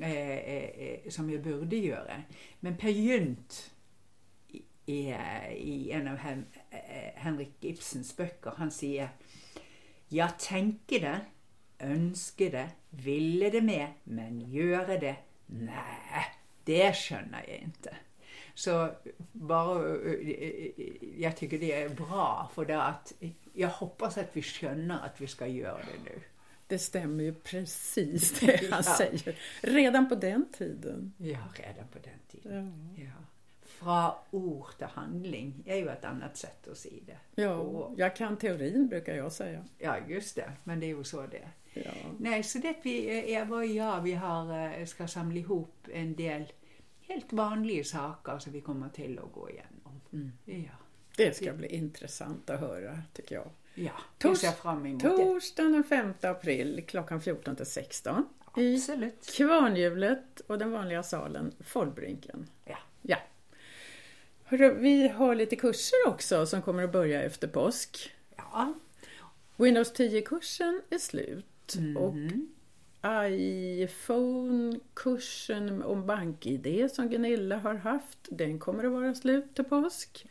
eh, 0.00 0.30
eh, 0.30 0.64
eh, 0.64 1.10
som 1.10 1.30
jeg 1.30 1.42
burde 1.42 1.76
gjøre. 1.76 2.22
Men 2.60 2.76
Per 2.76 2.90
Gynt 2.90 3.72
i, 4.86 5.14
i 5.56 5.90
en 5.90 6.08
av 6.08 6.16
Hen, 6.16 6.46
eh, 6.70 7.12
Henrik 7.16 7.64
Ibsens 7.64 8.16
bøker, 8.16 8.56
han 8.58 8.70
sier 8.70 9.12
Ja, 10.12 10.28
tenke 10.38 10.98
det, 11.00 11.18
ønske 11.80 12.50
det, 12.52 12.66
ville 12.90 13.50
det 13.50 13.62
med, 13.64 13.86
men 14.04 14.40
gjøre 14.52 14.98
det 15.00 15.16
Nei, 15.52 16.24
det 16.66 16.94
skjønner 16.96 17.44
jeg 17.48 17.68
ikke. 17.68 17.96
Så 18.54 18.90
bare 19.32 19.98
Jeg 21.18 21.36
tycker 21.36 21.58
det 21.58 21.74
er 21.74 21.94
bra, 21.94 22.48
for 22.54 22.64
det 22.64 22.74
at 22.80 23.12
jeg 23.56 23.68
hoppas 23.68 24.18
att 24.18 24.36
vi 24.36 24.42
skjønner 24.42 24.98
at 25.04 25.20
vi 25.20 25.26
skal 25.26 25.50
gjøre 25.52 25.78
det 25.86 25.98
nå. 26.04 26.20
Det 26.70 26.78
stämmer 26.80 27.24
ju 27.24 27.32
precis 27.32 28.32
det 28.40 28.56
han 28.70 28.82
Ja. 28.86 28.94
säger. 28.96 29.34
Redan 29.62 30.08
på 30.08 30.14
den 30.14 30.46
tiden. 30.52 31.12
Ja, 31.18 31.38
redan 31.54 31.86
på 31.92 31.98
den 31.98 32.20
tiden. 32.30 32.94
Ja. 32.96 33.18
Fra 33.64 34.14
ord 34.30 34.74
til 34.78 34.86
handling 34.86 35.62
er 35.66 35.76
jo 35.76 35.88
et 35.90 36.04
annet 36.04 36.36
sett 36.38 36.68
å 36.70 36.74
si 36.74 37.02
det. 37.06 37.18
Ja, 37.42 37.54
Och- 37.56 37.94
jag 37.98 38.16
kan 38.16 38.36
teorin 38.36 38.88
brukar 38.88 39.14
jag 39.14 39.32
säga. 39.32 39.64
Ja, 39.78 39.96
just 40.08 40.36
det. 40.36 40.52
Men 40.64 40.80
det 40.80 40.86
er 40.86 40.90
jo 40.90 41.04
så 41.04 41.26
det. 41.26 41.48
Ja. 41.74 41.90
Nej, 42.18 42.42
så 42.42 42.58
det 42.58 42.74
vi, 42.84 43.08
Eva 43.34 43.56
og 43.56 43.74
jeg, 43.74 44.00
vi 44.04 44.12
har, 44.12 44.52
eh, 44.80 44.86
skal 44.86 45.08
samle 45.08 45.38
ihop 45.40 45.88
en 45.92 46.14
del 46.14 46.52
helt 47.08 47.32
vanlige 47.32 47.84
saker 47.84 48.38
som 48.38 48.52
vi 48.52 48.60
kommer 48.60 48.88
til 48.88 49.18
å 49.18 49.26
gå 49.34 49.50
igjennom. 49.50 50.00
Mm. 50.12 50.32
Ja. 50.44 50.76
Det 51.16 51.36
ska 51.36 51.52
bli 51.52 51.68
intressant 51.68 52.50
att 52.50 52.60
höra 52.60 53.02
tycker 53.12 53.34
jag. 53.34 53.50
Ja, 53.74 53.92
Tors- 54.18 54.34
ser 54.38 54.50
fram 54.50 54.86
emot. 54.86 55.02
Torsdagen 55.02 55.72
den 55.72 55.84
5 55.84 56.14
april 56.22 56.84
klockan 56.88 57.20
14 57.20 57.56
till 57.56 57.66
16 57.66 58.24
i 58.56 58.74
Absolutt. 58.74 59.26
Kvarnhjulet 59.36 60.40
och 60.40 60.58
den 60.58 60.70
vanliga 60.72 61.02
salen 61.02 61.52
Follbrinken. 61.60 62.46
Ja. 62.64 62.78
Ja. 63.02 63.16
Hörru, 64.44 64.74
vi 64.74 65.08
har 65.08 65.34
lite 65.34 65.56
kurser 65.56 65.96
också 66.06 66.46
som 66.46 66.62
kommer 66.62 66.84
att 66.84 66.92
börja 66.92 67.22
efter 67.22 67.48
påsk. 67.48 68.10
Ja. 68.36 68.74
Windows 69.56 69.92
10-kursen 69.94 70.82
är 70.90 70.98
slut 70.98 71.74
och 71.98 72.14
Mhm. 72.16 72.48
iPhone-kursen 73.04 75.82
om 75.82 76.06
BankID 76.06 76.90
som 76.92 77.08
Gunilla 77.08 77.56
har 77.56 77.74
haft, 77.74 78.18
den 78.30 78.58
kommer 78.58 78.84
att 78.84 78.92
vara 78.92 79.14
slut 79.14 79.54
till 79.54 79.64
påsk. 79.64 80.26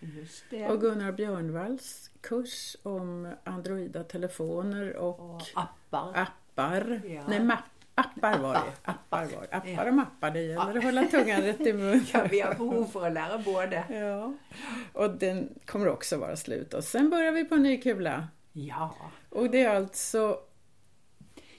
Och 0.70 0.82
Gunnar 0.82 1.12
Björnvalls 1.12 2.10
kurs 2.22 2.78
om 2.84 3.34
Androida-telefoner 3.44 4.96
och 4.96 5.20
Og 5.20 5.42
apper. 5.56 6.20
appar. 6.22 7.02
Ja. 7.06 7.22
Nej, 7.28 7.40
ma- 7.40 7.58
appar 7.96 8.38
var 8.38 8.54
det. 8.54 8.60
Appar. 8.60 8.94
Appar 9.24 9.26
var 9.36 9.48
det. 9.52 9.58
Appar 9.74 9.88
och 9.88 9.94
mappar, 9.94 10.32
det 10.32 10.42
gäller 10.42 10.78
att 10.78 10.84
hålla 10.84 11.04
tungan 11.04 11.42
rätt 11.42 11.62
i 11.62 11.74
mun. 11.74 12.06
Ja, 12.14 12.28
vi 12.32 12.40
har 12.42 12.54
behov 12.54 12.86
for 12.86 13.06
å 13.06 13.10
lære 13.10 13.38
både. 13.46 13.84
Ja. 13.90 14.34
Och 14.94 15.10
den 15.10 15.50
kommer 15.66 15.88
också 15.88 16.18
vara 16.18 16.36
slut. 16.36 16.74
Och 16.74 16.84
sen 16.84 17.10
börjar 17.10 17.32
vi 17.32 17.46
på 17.46 17.56
en 17.56 17.64
ny 17.64 17.78
kula. 17.82 18.28
Ja. 18.54 18.96
Och 19.30 19.50
det 19.50 19.62
är 19.64 19.76
alltså 19.76 20.40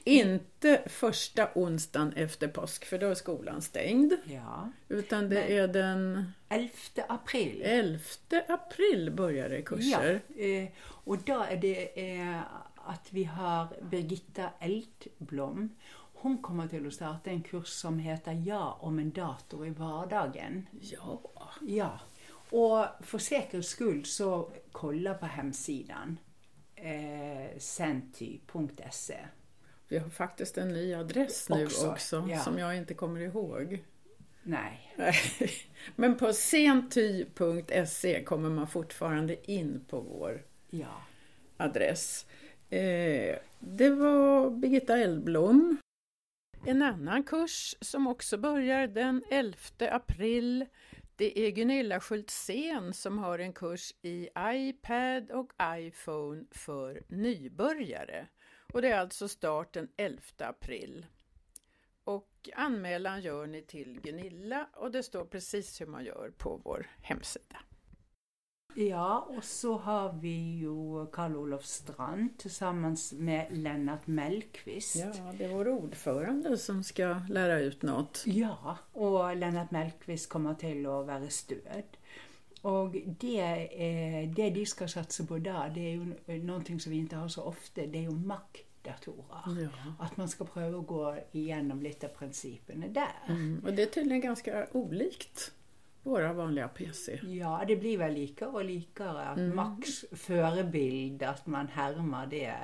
inte 0.04 0.82
första 0.86 1.48
onsdagen 1.54 2.12
efter 2.12 2.48
påsk, 2.48 2.84
för 2.84 2.98
då 2.98 3.06
är 3.06 3.14
skolan 3.14 3.62
stängd. 3.62 4.12
ja. 4.24 4.70
Utan 4.88 5.28
det 5.28 5.34
Nej. 5.40 5.58
är 5.58 5.68
den 5.68 6.32
11. 6.48 6.68
april. 7.08 7.62
11 7.64 7.98
april 8.48 9.10
börjar 9.10 9.48
det 9.48 9.62
kurser. 9.62 10.20
Ja, 10.28 10.44
eh, 10.44 10.68
og 11.04 11.26
da 11.26 11.46
er 11.50 11.56
det 11.56 11.90
eh, 11.96 12.42
at 12.88 13.08
vi 13.10 13.24
har 13.24 13.72
Birgitta 13.90 14.50
Eltblom. 14.60 15.70
Hun 16.14 16.38
kommer 16.42 16.66
til 16.68 16.86
å 16.86 16.90
starte 16.90 17.30
en 17.30 17.42
kurs 17.42 17.68
som 17.68 17.98
heter 17.98 18.32
'Ja 18.32 18.78
om 18.80 18.98
en 18.98 19.10
dator 19.10 19.66
i 19.66 19.70
hverdagen'. 19.70 20.66
Ja. 20.80 21.20
Ja. 21.60 21.98
Og 22.52 22.86
for 23.00 23.18
sikkerhets 23.18 23.74
skyld 23.74 24.06
så 24.06 24.50
kolla 24.72 25.14
på 25.14 25.26
hemsidan. 25.26 26.18
Eh, 26.76 27.58
senty.se. 27.58 29.16
Vi 29.88 29.98
har 29.98 30.08
faktiskt 30.08 30.58
en 30.58 30.68
ny 30.68 30.94
adress 30.94 31.48
nu 31.48 31.64
också, 31.66 31.90
Också, 31.90 32.26
ja. 32.30 32.38
som 32.38 32.58
jag 32.58 32.76
inte 32.76 32.94
kommer 32.94 33.20
ihåg. 33.20 33.84
Nej. 34.42 34.94
Men 35.96 36.16
på 36.16 36.32
senty.se 36.32 38.24
kommer 38.24 38.50
man 38.50 38.68
fortfarande 38.68 39.50
in 39.52 39.84
på 39.88 40.00
vår 40.00 40.42
Ja. 40.70 41.02
adress. 41.56 42.26
Eh, 42.70 43.36
det 43.58 43.90
var 43.90 44.50
Birgitta 44.50 44.98
Eldblom. 44.98 45.76
En 46.66 46.82
annan 46.82 47.22
kurs 47.22 47.76
som 47.80 48.06
också 48.06 48.38
börjar 48.38 48.86
den 48.86 49.24
11 49.30 49.56
april 49.90 50.66
det 51.16 51.38
är 51.38 51.50
Gunilla 51.50 52.00
Schultzén 52.00 52.92
som 52.92 53.18
har 53.18 53.38
en 53.38 53.52
kurs 53.52 53.94
i 54.02 54.28
iPad 54.38 55.30
och 55.30 55.52
iPhone 55.78 56.44
för 56.50 57.02
nybörjare. 57.08 58.26
Och 58.72 58.82
det 58.82 58.88
är 58.88 58.98
alltså 58.98 59.28
start 59.28 59.72
den 59.72 59.88
11 59.96 60.20
april. 60.38 61.06
Och 62.04 62.50
anmälan 62.54 63.20
gör 63.20 63.46
ni 63.46 63.62
till 63.62 64.00
Gunilla 64.00 64.68
och 64.74 64.90
det 64.90 65.02
står 65.02 65.24
precis 65.24 65.80
hur 65.80 65.86
man 65.86 66.04
gör 66.04 66.32
på 66.38 66.60
vår 66.64 66.86
hemsida. 67.02 67.58
Ja, 68.74 69.28
och 69.36 69.44
så 69.44 69.78
har 69.78 70.12
vi 70.12 70.58
ju 70.58 71.06
Karl-Olof 71.06 71.64
Strand 71.64 72.38
tillsammans 72.38 73.12
med 73.12 73.46
Lennart 73.50 74.06
Mellqvist. 74.06 74.96
Ja, 74.96 75.32
det 75.38 75.44
är 75.44 75.48
vår 75.48 75.68
ordförande 75.68 76.58
som 76.58 76.82
ska 76.84 77.20
lära 77.28 77.60
ut 77.60 77.82
något. 77.82 78.22
Ja, 78.26 78.78
og 78.92 79.36
Lennart 79.36 79.70
Mellqvist 79.70 80.28
kommer 80.28 80.54
til 80.54 80.86
å 80.86 81.02
være 81.04 81.28
stød. 81.30 81.98
Og 82.62 82.92
det, 83.20 83.68
det 84.36 84.50
de 84.54 84.66
skal 84.66 84.88
satse 84.88 85.26
på 85.26 85.38
da, 85.42 85.64
det 85.74 85.86
er 85.88 85.96
jo 85.96 86.42
noe 86.46 86.78
som 86.78 86.92
vi 86.92 87.00
ikke 87.02 87.24
har 87.24 87.32
så 87.32 87.46
ofte, 87.50 87.88
det 87.90 88.04
er 88.04 88.04
jo 88.10 88.14
Mac-datorer. 88.14 89.48
Ja. 89.64 89.94
At 90.06 90.14
man 90.18 90.30
skal 90.30 90.46
prøve 90.46 90.78
å 90.78 90.86
gå 90.86 91.02
igjennom 91.32 91.82
litt 91.82 92.04
av 92.06 92.14
prinsippene 92.14 92.92
der. 92.94 93.18
Mm, 93.28 93.64
och 93.64 93.72
det 93.72 93.82
är 93.82 93.86
tydligen 93.86 94.20
ganska 94.20 94.66
olikt 94.72 95.52
våra 96.02 96.32
vanliga 96.32 96.68
PC. 96.68 97.20
Ja, 97.22 97.64
det 97.68 97.76
blir 97.76 97.98
vel 97.98 98.14
likere 98.14 98.50
og 98.50 98.64
likere 98.66 99.26
at 99.32 99.38
Max 99.54 100.04
førebild, 100.12 101.22
at 101.22 101.46
man 101.46 101.68
hermer 101.74 102.26
det. 102.26 102.54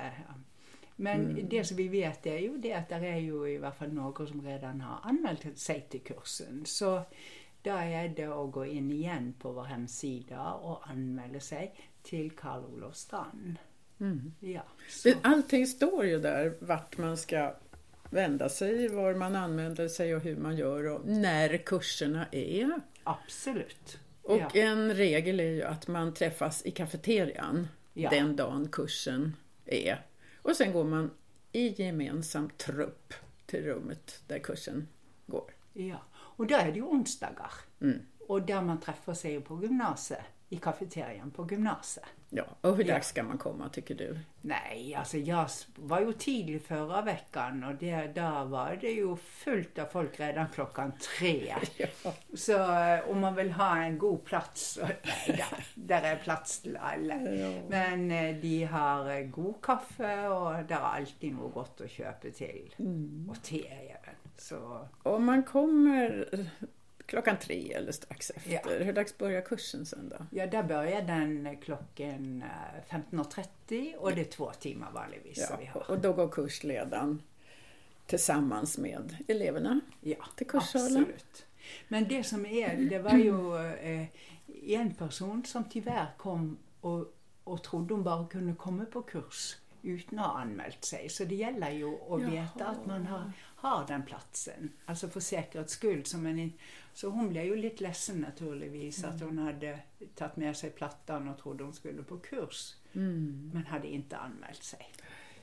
Men 0.96 1.48
det 1.50 1.64
som 1.66 1.76
vi 1.76 1.88
vet, 1.88 2.26
er 2.26 2.40
jo 2.42 2.56
det 2.58 2.72
at 2.74 2.90
det 2.90 3.08
er 3.08 3.20
jo 3.22 3.44
i 3.46 3.58
hvert 3.62 3.76
fall 3.78 3.92
noen 3.94 4.26
som 4.26 4.40
redan 4.42 4.80
har 4.82 5.04
anmeldt 5.06 5.46
seg 5.58 5.86
til 5.90 6.02
kursen. 6.02 6.64
Så 6.66 6.96
da 7.62 7.80
er 7.84 8.08
det 8.16 8.28
å 8.28 8.46
gå 8.46 8.64
inn 8.66 8.90
igjen 8.92 9.32
på 9.38 9.52
vår 9.52 9.68
hjemmeside 9.72 10.38
og 10.62 10.86
anmelde 10.90 11.40
seg 11.40 11.74
til 12.06 12.30
Karl 12.36 12.64
Olof 12.64 12.96
Strand. 12.96 13.58
Mm. 14.00 14.32
Ja, 14.40 14.62
så. 14.88 15.12
Allting 15.22 15.66
står 15.66 16.04
ju 16.06 16.18
där 16.20 16.54
vart 16.60 16.98
man 16.98 17.16
ska 17.16 17.54
vända 18.10 18.48
sig, 18.48 18.88
var 18.88 19.14
man 19.14 19.36
använder 19.36 19.88
sig 19.88 20.16
och 20.16 20.22
hur 20.22 20.36
man 20.36 20.56
gör 20.56 20.84
och 20.86 21.06
när 21.06 21.56
kurserna 21.56 22.26
är. 22.32 22.80
Absolutt. 23.04 23.98
Och 24.22 24.40
ja. 24.40 24.50
en 24.60 24.94
regel 24.94 25.40
är 25.40 25.50
ju 25.50 25.62
att 25.62 25.88
man 25.88 26.14
träffas 26.14 26.66
i 26.66 26.70
kafeterian 26.70 27.68
Ja. 27.94 28.10
den 28.10 28.36
dagen 28.36 28.68
kursen 28.68 29.36
är. 29.66 30.06
Och 30.42 30.56
sen 30.56 30.72
går 30.72 30.84
man 30.84 31.10
i 31.52 31.82
gemensam 31.82 32.50
trupp 32.50 33.14
till 33.46 33.64
rummet 33.64 34.22
där 34.26 34.38
kursen 34.38 34.88
går. 35.26 35.50
ja. 35.72 36.02
Og 36.38 36.48
da 36.48 36.62
er 36.62 36.72
det 36.72 36.82
jo 36.82 36.90
onsdager. 36.94 37.60
Mm. 37.80 38.00
Og 38.28 38.48
der 38.48 38.60
man 38.64 38.80
treffer 38.80 39.16
seg 39.16 39.38
jo 39.38 39.44
på 39.46 39.58
gymnaset. 39.62 40.34
I 40.50 40.56
kafeterian 40.62 41.30
på 41.34 41.44
gymnaset. 41.48 42.06
Ja, 42.30 42.44
och 42.60 42.76
hur 42.76 42.84
dags 42.84 43.08
ska 43.08 43.22
man 43.22 43.38
komma 43.38 43.68
tycker 43.68 43.94
du? 43.94 44.18
Nej, 44.40 44.94
alltså 44.94 45.18
jag 45.18 45.48
var 45.74 46.00
ju 46.00 46.12
tidig 46.12 46.62
förra 46.62 47.02
veckan 47.02 47.64
och 47.64 47.74
det, 47.74 47.96
där 47.96 48.44
var 48.44 48.78
det 48.80 48.90
ju 48.90 49.16
fullt 49.16 49.78
av 49.78 49.86
folk 49.86 50.20
redan 50.20 50.46
klockan 50.54 50.92
tre. 51.18 51.54
Ja. 52.04 52.12
Så 52.34 52.52
eh, 52.52 53.10
om 53.10 53.20
man 53.20 53.34
vill 53.34 53.52
ha 53.52 53.76
en 53.76 53.98
god 53.98 54.24
plats, 54.24 54.72
så 54.72 54.80
nej, 54.86 55.26
där, 55.26 55.66
där 55.74 56.02
är 56.02 56.16
plats 56.16 56.60
till 56.60 56.76
alla. 56.76 57.14
Ja. 57.14 57.50
Men 57.68 58.10
eh, 58.10 58.36
de 58.36 58.64
har 58.64 59.10
eh, 59.10 59.26
god 59.26 59.54
kaffe 59.62 60.28
och 60.28 60.64
det 60.68 60.74
är 60.74 60.78
alltid 60.78 61.32
något 61.32 61.54
gott 61.54 61.80
att 61.80 61.90
köpa 61.90 62.30
till. 62.30 62.74
Mm. 62.78 63.30
Och 63.30 63.42
te 63.42 63.66
även. 63.68 64.14
Så 64.36 64.88
Om 65.02 65.24
man 65.24 65.42
kommer 65.42 66.26
klockan 67.08 67.36
tre 67.38 67.72
eller 67.72 67.92
strax 67.92 68.30
efter, 68.30 68.52
Ja. 68.52 68.60
hur 68.84 68.92
dags 68.92 69.18
börjar 69.18 69.40
kursen 69.42 69.86
sen 69.86 70.08
då? 70.08 70.16
ja, 70.30 70.46
där 70.46 70.62
börjar 70.62 71.02
den 71.02 71.56
klockan 71.62 72.42
eh, 72.90 72.94
15.30 73.10 73.94
och 73.96 74.14
det 74.14 74.20
är 74.20 74.24
två 74.24 74.52
timmar 74.52 74.90
vanligtvis 74.92 75.46
som 75.46 75.56
vi 75.58 75.64
Ja, 75.64 75.70
har. 75.72 75.90
och 75.90 75.98
då 75.98 76.12
går 76.12 76.28
kursledaren 76.28 77.22
tillsammans 78.06 78.78
med 78.78 79.16
eleverna. 79.28 79.80
Ja, 80.00 80.16
till 80.36 80.46
kurssalen. 80.46 80.86
absolut. 80.86 81.46
Men 81.88 82.08
det 82.08 82.24
som 82.24 82.46
är, 82.46 82.76
det 82.76 82.98
var 82.98 83.12
ju 83.14 83.56
eh, 83.76 84.06
en 84.66 84.94
person 84.94 85.44
som 85.44 85.64
tyvärr 85.64 86.06
kom 86.16 86.58
och, 86.80 87.14
och 87.44 87.62
trodde 87.62 87.94
hon 87.94 88.02
bara 88.04 88.26
kunde 88.26 88.54
komma 88.54 88.84
på 88.84 89.02
kurs 89.02 89.56
utan 89.82 90.18
att 90.18 90.26
ha 90.26 90.40
anmält 90.40 90.84
sig. 90.84 91.08
Så 91.08 91.24
det 91.24 91.34
gäller 91.34 91.70
ju 91.70 91.94
att 91.94 92.22
Jaha. 92.22 92.30
veta 92.30 92.66
att 92.66 92.86
man 92.86 93.06
har, 93.06 93.32
har 93.56 93.86
den 93.86 94.02
platsen. 94.02 94.72
Alltså 94.84 95.08
för 95.08 95.20
säkerhets 95.20 95.72
skull. 95.72 96.04
Så, 96.04 96.18
man 96.18 96.52
så 96.92 97.10
hon 97.10 97.28
blev 97.28 97.44
ju 97.44 97.56
lite 97.56 97.82
ledsen 97.82 98.20
naturligtvis 98.20 99.04
att 99.04 99.20
hon 99.20 99.38
hade 99.38 99.78
tagit 100.14 100.36
med 100.36 100.56
sig 100.56 100.70
plattan 100.70 101.28
och 101.28 101.38
trodde 101.38 101.64
hon 101.64 101.72
skulle 101.72 102.02
på 102.02 102.16
kurs. 102.16 102.74
Mm. 102.92 103.50
Men 103.54 103.66
hade 103.66 103.88
inte 103.88 104.16
anmält 104.16 104.62
sig. 104.62 104.92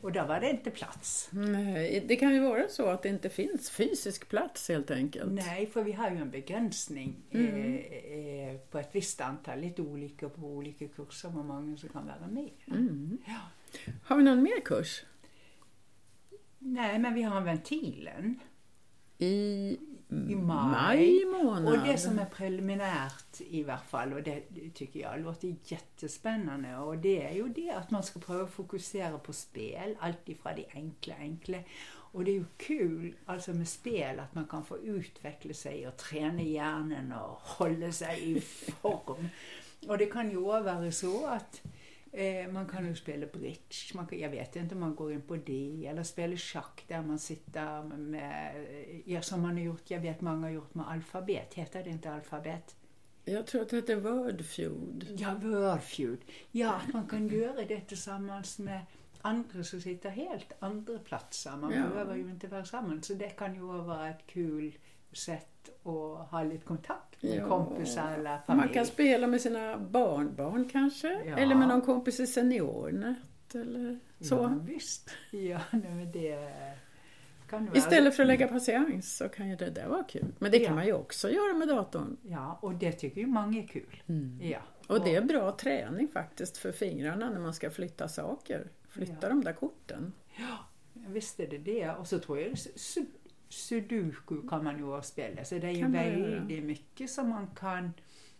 Och 0.05 0.11
där 0.11 0.27
var 0.27 0.39
det 0.39 0.49
inte 0.49 0.71
plats. 0.71 1.29
Nej, 1.31 2.05
det 2.07 2.15
kan 2.15 2.33
ju 2.33 2.39
vara 2.39 2.67
så 2.69 2.85
att 2.85 3.03
det 3.03 3.09
inte 3.09 3.29
finns 3.29 3.69
fysisk 3.69 4.29
plats 4.29 4.69
helt 4.69 4.91
enkelt. 4.91 5.31
Nej, 5.31 5.67
för 5.67 5.83
vi 5.83 5.91
har 5.91 6.11
ju 6.11 6.17
en 6.17 6.29
begränsning 6.29 7.15
Mm. 7.31 7.75
eh, 7.75 8.49
eh, 8.49 8.57
på 8.57 8.79
ett 8.79 8.89
visst 8.95 9.21
antal, 9.21 9.59
lite 9.59 9.81
olika 9.81 10.29
på 10.29 10.41
olika 10.47 10.87
kurser, 10.87 11.29
hur 11.29 11.43
många 11.43 11.77
som 11.77 11.89
kan 11.89 12.05
vara 12.05 12.27
med. 12.31 12.49
Mm. 12.67 13.17
Ja. 13.25 13.39
Har 14.03 14.17
vi 14.17 14.23
någon 14.23 14.43
mer 14.43 14.59
kurs? 14.65 15.03
Nej, 16.59 16.99
men 16.99 17.13
vi 17.13 17.21
har 17.21 17.41
ventilen 17.41 18.39
I, 19.17 19.77
i 20.09 20.35
maj. 20.35 20.71
maj 20.71 21.25
månad. 21.25 21.73
Och 21.73 21.87
det 21.87 21.97
som 21.97 22.19
är 22.19 22.25
preliminärt 22.25 23.41
i 23.49 23.63
varje 23.63 23.79
fall, 23.79 24.13
och 24.13 24.23
det 24.23 24.41
tycker 24.73 24.99
jag 24.99 25.19
låter 25.19 25.55
jättespännande, 25.63 26.77
och 26.77 26.97
det 26.97 27.23
är 27.23 27.33
ju 27.33 27.47
det 27.47 27.71
att 27.71 27.91
man 27.91 28.03
ska 28.03 28.19
pröva 28.19 28.47
fokusera 28.47 29.17
på 29.17 29.33
spel, 29.33 29.97
alltifrån 29.99 30.53
det 30.55 30.65
enkla, 30.73 31.15
enkla. 31.15 31.57
Och 31.87 32.23
det 32.23 32.31
är 32.31 32.35
ju 32.35 32.45
kul 32.57 33.15
alltså 33.25 33.53
med 33.53 33.67
spel 33.67 34.19
att 34.19 34.35
man 34.35 34.45
kan 34.45 34.65
få 34.65 34.77
utveckla 34.77 35.53
sig 35.53 35.87
och 35.87 35.97
träna 35.97 36.41
hjärnan 36.41 37.11
och 37.11 37.39
hålla 37.41 37.91
sig 37.91 38.31
i 38.31 38.41
form. 38.41 39.29
Och 39.87 39.97
det 39.97 40.05
kan 40.05 40.31
ju 40.31 40.37
vara 40.37 40.91
så 40.91 41.25
att 41.25 41.61
eh, 42.17 42.51
man 42.51 42.65
kan 42.67 42.85
ju 42.85 42.95
spela 42.95 43.25
bridge, 43.27 43.75
man 43.93 44.07
kan, 44.07 44.19
jag 44.19 44.29
vet 44.29 44.55
inte 44.55 44.75
om 44.75 44.81
man 44.81 44.95
går 44.95 45.13
in 45.13 45.21
på 45.21 45.35
det, 45.35 45.85
eller 45.89 46.03
spela 46.03 46.35
schack 46.37 46.83
där 46.87 47.01
man 47.01 47.19
sitter 47.19 47.83
med, 47.83 48.65
ja, 49.05 49.21
som 49.21 49.41
man 49.41 49.51
har 49.57 49.63
gjort, 49.63 49.89
jag 49.91 49.99
vet 49.99 50.21
många 50.21 50.41
har 50.47 50.51
gjort 50.53 50.73
med 50.75 50.87
alfabet, 50.89 51.53
heter 51.53 51.83
det 51.83 51.89
inte 51.89 52.11
alfabet? 52.11 52.75
Jag 53.25 53.47
tror 53.47 53.61
att 53.61 53.69
det 53.69 53.75
heter 53.75 53.95
Wordfeud. 53.95 55.15
Ja, 55.17 55.33
Wordfeud. 55.35 56.19
Ja, 56.51 56.73
att 56.87 56.93
man 56.93 57.07
kan 57.07 57.27
göra 57.27 57.65
det 57.67 57.81
tillsammans 57.81 58.59
med 58.59 58.79
andra 59.21 59.63
som 59.63 59.81
sitter 59.81 60.09
helt 60.09 60.53
andra 60.59 60.99
platser. 60.99 61.57
Man 61.57 61.73
Ja. 61.73 61.87
behöver 61.87 62.15
ju 62.15 62.21
inte 62.29 62.47
vara 62.47 62.65
samman. 62.65 63.03
Så 63.03 63.13
det 63.13 63.29
kan 63.29 63.55
ju 63.55 63.61
vara 63.61 64.09
ett 64.09 64.27
kul 64.27 64.77
sätt 65.11 65.69
att 65.83 66.29
ha 66.31 66.43
lite 66.43 66.65
kontakt 66.65 67.23
med 67.23 67.35
Ja. 67.35 67.47
kompisar 67.47 68.11
eller 68.13 68.37
familj. 68.47 68.65
Man 68.65 68.73
kan 68.73 68.85
spela 68.85 69.27
med 69.27 69.41
sina 69.41 69.77
barnbarn 69.77 70.69
kanske, 70.69 71.21
Ja. 71.25 71.37
eller 71.37 71.55
med 71.55 71.67
någon 71.67 71.81
kompis 71.81 72.19
i 72.19 72.27
seniornet 72.27 73.17
eller 73.53 73.99
så. 74.19 74.35
Ja, 74.35 74.47
visst. 74.63 75.09
Ja, 75.31 75.59
nej, 75.71 75.81
men 75.95 76.11
det 76.11 76.51
kan 77.49 77.65
vara... 77.65 77.77
Istället 77.77 78.15
för 78.15 78.23
att 78.23 78.27
lägga 78.27 78.47
patiens 78.47 79.17
så 79.17 79.29
kan 79.29 79.49
ju 79.49 79.55
det 79.55 79.69
där 79.69 79.87
vara 79.87 80.03
kul. 80.03 80.25
Men 80.39 80.51
det 80.51 80.57
kan 80.59 80.67
Ja. 80.67 80.75
man 80.75 80.85
ju 80.85 80.93
också 80.93 81.29
göra 81.29 81.53
med 81.53 81.67
datorn. 81.67 82.17
Ja, 82.21 82.59
och 82.61 82.75
det 82.75 82.91
tycker 82.91 83.21
ju 83.21 83.27
många 83.27 83.59
är 83.63 83.67
kul. 83.67 84.01
Ja. 84.41 84.59
Och 84.87 85.03
det 85.03 85.15
är 85.15 85.21
bra 85.21 85.51
träning 85.57 86.07
faktiskt 86.07 86.57
för 86.57 86.71
fingrarna 86.71 87.29
när 87.29 87.39
man 87.39 87.53
ska 87.53 87.69
flytta 87.71 88.07
saker. 88.07 88.67
Flytta 88.89 89.15
Ja. 89.21 89.29
de 89.29 89.43
där 89.43 89.53
korten. 89.53 90.13
Visst 90.93 91.39
är 91.39 91.47
det 91.47 91.57
det. 91.57 91.89
Och 91.89 92.07
så 92.07 92.19
tror 92.19 92.39
jag 92.39 92.51
su- 92.51 93.05
sudoku 93.55 94.47
kan 94.49 94.63
man 94.63 94.77
ju 94.77 94.83
också 94.83 95.11
spela. 95.11 95.45
Så 95.45 95.55
det 95.55 95.67
är 95.67 95.71
ju 95.71 95.87
väldigt 95.87 96.63
mycket 96.63 97.09
som 97.09 97.29
man 97.29 97.47
kan 97.47 97.93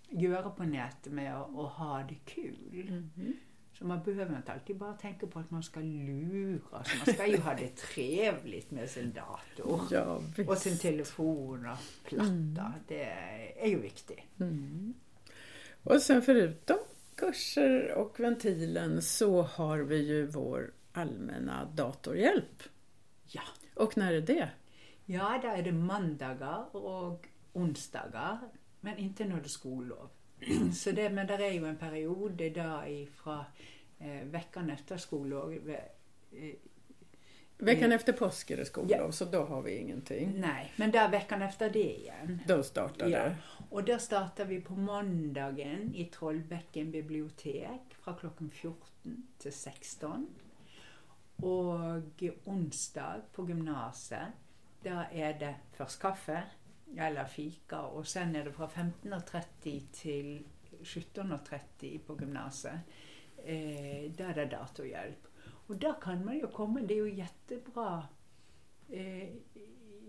göra 0.10 0.50
på 0.50 0.64
nätet 0.64 1.14
med 1.14 1.36
att 1.36 1.60
att 1.60 1.72
ha 1.72 2.06
det 2.10 2.16
kul. 2.26 3.04
Så 3.74 3.86
man 3.86 4.04
behöver 4.04 4.38
inte 4.38 4.54
alltid 4.54 4.78
bara 4.78 4.94
tänka 4.94 5.28
på 5.28 5.40
att 5.40 5.52
man 5.52 5.64
ska 5.64 5.80
luras. 5.80 6.88
Man 7.06 7.16
ska 7.16 7.28
ju 7.28 7.38
ha 7.38 7.54
det 7.54 7.76
trevligt 7.76 8.72
med 8.72 8.90
sin 8.90 9.14
dator. 9.14 9.82
Ja. 9.92 10.22
Och 10.48 10.58
sin 10.58 10.78
telefon 10.78 11.66
och 11.66 12.08
platta. 12.10 12.74
Det 12.88 13.04
är 13.60 13.68
ju 13.68 13.80
viktigt. 13.80 14.20
Och 15.84 16.02
sen 16.02 16.22
förutom 16.22 16.78
kurser 17.16 17.94
och 17.94 18.20
ventilen 18.20 19.02
så 19.02 19.42
har 19.42 19.80
vi 19.80 19.98
ju 19.98 20.26
vår 20.26 20.74
allmänna 20.94 21.66
datorhjälp. 21.66 22.64
Ja. 23.28 23.42
Och 23.74 23.98
när 23.98 24.14
är 24.14 24.22
det? 24.22 24.50
Ja, 25.06 25.40
där 25.42 25.58
är 25.58 25.64
det 25.64 25.72
måndagar 25.72 26.76
och 26.76 27.28
onsdagar, 27.54 28.38
men 28.82 28.98
inte 28.98 29.26
när 29.26 29.36
det 29.36 29.42
är 29.46 29.50
skollov. 29.50 30.10
Så 30.74 30.92
det, 30.92 31.10
men 31.10 31.28
där 31.28 31.40
är 31.40 31.52
ju 31.52 31.66
en 31.68 31.76
period 31.78 32.32
där 32.32 32.88
ifrån 32.88 33.44
eh, 34.00 34.24
veckan 34.24 34.70
efter 34.70 34.98
skollov. 34.98 35.54
Eh, 36.32 36.54
Veckan 37.58 37.92
efter 37.92 38.14
påsk 38.14 38.52
är 38.52 38.58
det 38.58 38.66
skollov, 38.66 38.92
Ja. 38.92 39.12
så 39.12 39.26
då 39.26 39.44
har 39.46 39.62
vi 39.62 39.76
ingenting. 39.78 40.34
nej, 40.40 40.74
men 40.76 40.92
där 40.92 41.10
veckan 41.10 41.42
efter 41.42 41.70
det 41.70 42.00
igen. 42.00 42.42
Då 42.48 42.64
startar 42.64 43.08
Ja. 43.08 43.18
det. 43.24 43.36
Och 43.70 43.84
där 43.84 43.98
startar 43.98 44.46
vi 44.46 44.62
på 44.62 44.74
måndagen 44.74 45.96
i 45.96 46.06
Trollbäcken 46.06 46.92
bibliotek 46.92 47.82
från 48.04 48.16
klockan 48.16 48.50
14 48.50 49.28
till 49.38 49.54
16. 49.54 50.28
Och 51.36 51.80
onsdag 52.46 53.16
på 53.34 53.48
gymnasiet, 53.50 54.22
Da 54.86 55.06
är 55.12 55.34
det 55.40 55.56
först 55.74 56.00
kaffe 56.00 56.44
eller 56.98 57.26
fika 57.26 57.82
och 57.82 58.08
sen 58.08 58.36
är 58.36 58.46
det 58.46 58.52
från 58.52 58.70
15.30 58.70 59.82
till 59.92 60.44
17.30 60.82 62.00
på 62.00 62.18
gymnasiet. 62.20 62.80
Eh, 63.38 64.12
da 64.18 64.24
är 64.24 64.34
det 64.36 64.46
datorhjälp. 64.46 65.28
Och 65.68 65.76
da 65.76 65.94
kan 65.94 66.26
man 66.26 66.36
ju 66.36 66.48
komma, 66.48 66.80
det 66.80 66.94
är 66.94 67.06
ju 67.06 67.16
jättebra 67.16 68.04
Eh, 68.90 69.30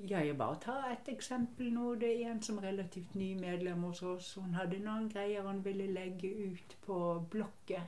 jag 0.07 0.37
bare 0.37 0.57
tar 0.57 0.93
et 0.93 0.99
ett 0.99 1.09
exempel. 1.09 1.99
Det 1.99 2.07
är 2.07 2.31
en 2.31 2.43
som 2.43 2.59
är 2.59 2.63
relativt 2.63 3.15
ny 3.15 3.35
medlem 3.35 3.83
hos 3.83 4.03
oss. 4.03 4.35
Hon 4.35 4.55
hade 4.55 4.79
noen 4.79 5.09
grej 5.09 5.41
hon 5.41 5.63
ville 5.63 5.87
lägga 5.87 6.29
ut 6.29 6.77
på 6.87 7.27
Blocket. 7.31 7.83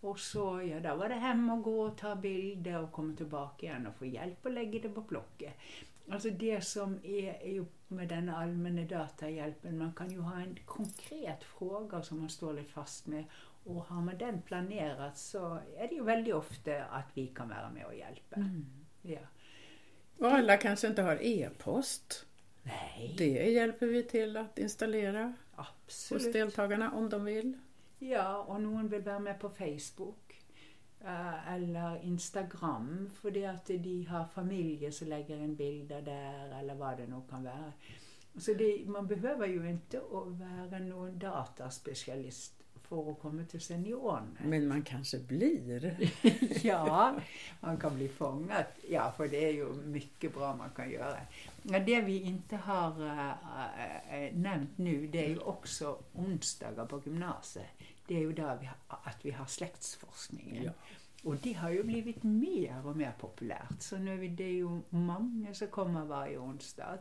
Og 0.00 0.18
så, 0.18 0.62
ja, 0.62 0.80
da 0.80 0.94
var 0.94 1.08
det 1.08 1.14
hem 1.14 1.50
och 1.50 1.62
gå 1.62 1.80
och 1.82 1.96
ta 1.98 2.14
bilder 2.14 2.82
och 2.82 2.92
komma 2.92 3.16
tillbaka 3.16 3.66
igen 3.66 3.86
och 3.86 3.94
få 3.94 4.06
hjälp 4.06 4.46
att 4.46 4.52
lägga 4.52 4.80
det 4.80 4.88
på 4.88 5.00
Blocket. 5.00 5.54
Alltså 6.10 6.30
det 6.30 6.60
som 6.60 7.00
är, 7.02 7.46
ju 7.46 7.64
med 7.88 8.08
den 8.08 8.28
allmänna 8.28 8.82
datahjälpen, 8.82 9.78
man 9.78 9.92
kan 9.92 10.10
ju 10.10 10.20
ha 10.20 10.40
en 10.40 10.58
konkret 10.64 11.44
fråga 11.44 12.02
som 12.02 12.20
man 12.20 12.28
står 12.28 12.52
lite 12.54 12.72
fast 12.72 13.06
med. 13.06 13.24
Och 13.64 13.74
har 13.74 14.00
man 14.00 14.18
den 14.18 14.42
planerat 14.42 15.18
så 15.18 15.58
är 15.76 15.88
det 15.88 15.94
ju 15.94 16.04
väldigt 16.04 16.34
ofta 16.34 16.84
att 16.84 17.06
vi 17.14 17.26
kan 17.26 17.48
vara 17.48 17.70
med 17.70 17.84
och 17.86 17.94
hjälpa. 17.94 18.36
Ja. 19.02 19.18
Och 20.18 20.26
alla 20.26 20.56
kanske 20.56 20.86
inte 20.86 21.02
har 21.02 21.18
e-post. 21.22 22.26
Nej, 22.62 23.14
Det 23.18 23.50
hjälper 23.50 23.86
vi 23.86 24.02
till 24.02 24.36
att 24.36 24.58
installera 24.58 25.34
hos 25.52 25.66
absolut. 26.12 26.32
deltagarna 26.32 26.92
om 26.92 27.08
de 27.08 27.24
vill. 27.24 27.58
Ja, 27.98 28.36
och 28.42 28.60
någon 28.60 28.88
vill 28.88 29.02
vara 29.02 29.18
med 29.18 29.40
på 29.40 29.50
Facebook 29.50 30.25
eller 31.48 32.04
Instagram 32.04 33.10
för 33.14 33.30
det 33.30 33.46
att 33.46 33.66
de 33.66 34.04
har 34.04 34.24
familjer 34.24 34.90
som 34.90 35.08
lägger 35.08 35.36
in 35.36 35.56
bilder 35.56 36.02
där 36.02 36.58
eller 36.60 36.74
vad 36.74 36.96
det 36.96 37.06
nu 37.06 37.20
kan 37.30 37.44
vara. 37.44 37.72
Så 38.38 38.52
det, 38.54 38.82
man 38.86 39.06
behöver 39.06 39.46
ju 39.46 39.70
inte 39.70 39.98
att 39.98 40.10
vara 40.10 40.78
någon 40.78 41.18
dataspecialist 41.18 42.52
för 42.88 43.10
att 43.10 43.20
komma 43.20 43.44
till 43.44 43.60
seniorerna. 43.60 44.26
Men 44.44 44.68
man 44.68 44.82
kanske 44.82 45.18
blir. 45.18 45.96
Ja, 46.66 47.20
man 47.60 47.76
kan 47.76 47.94
bli 47.94 48.08
fångad. 48.08 48.64
Ja, 48.88 49.12
för 49.16 49.28
det 49.28 49.44
är 49.44 49.52
ju 49.52 49.72
mycket 49.72 50.34
bra 50.34 50.56
man 50.56 50.70
kan 50.70 50.90
göra. 50.90 51.18
Men 51.62 51.84
det 51.84 52.00
vi 52.00 52.22
inte 52.22 52.56
har 52.56 53.06
äh, 54.10 54.34
nämnt 54.34 54.78
nu, 54.78 55.06
det 55.06 55.24
är 55.24 55.28
ju 55.28 55.38
också 55.38 55.98
onsdagar 56.12 56.86
på 56.86 57.02
gymnasiet. 57.04 57.66
Det 58.06 58.14
är 58.14 58.20
ju 58.20 58.32
där 58.32 58.58
vi 58.60 58.66
har, 58.66 58.98
att 59.04 59.24
vi 59.24 59.30
har 59.30 59.46
släktsforskningen. 59.46 60.64
Ja. 60.64 60.72
Och 61.26 61.36
det 61.36 61.52
har 61.52 61.70
ju 61.70 61.82
blivit 61.82 62.22
mer 62.22 62.86
och 62.86 62.96
mer 62.96 63.12
populärt. 63.20 63.82
Så 63.82 63.98
nu 63.98 64.24
är 64.24 64.28
det 64.28 64.50
ju 64.50 64.80
många 64.88 65.54
som 65.54 65.68
kommer 65.68 66.04
varje 66.04 66.38
onsdag. 66.38 66.98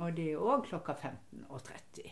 Och 0.00 0.12
det 0.12 0.32
är 0.32 0.36
också 0.36 0.78
klockan 0.78 0.96
15.30. 1.48 2.10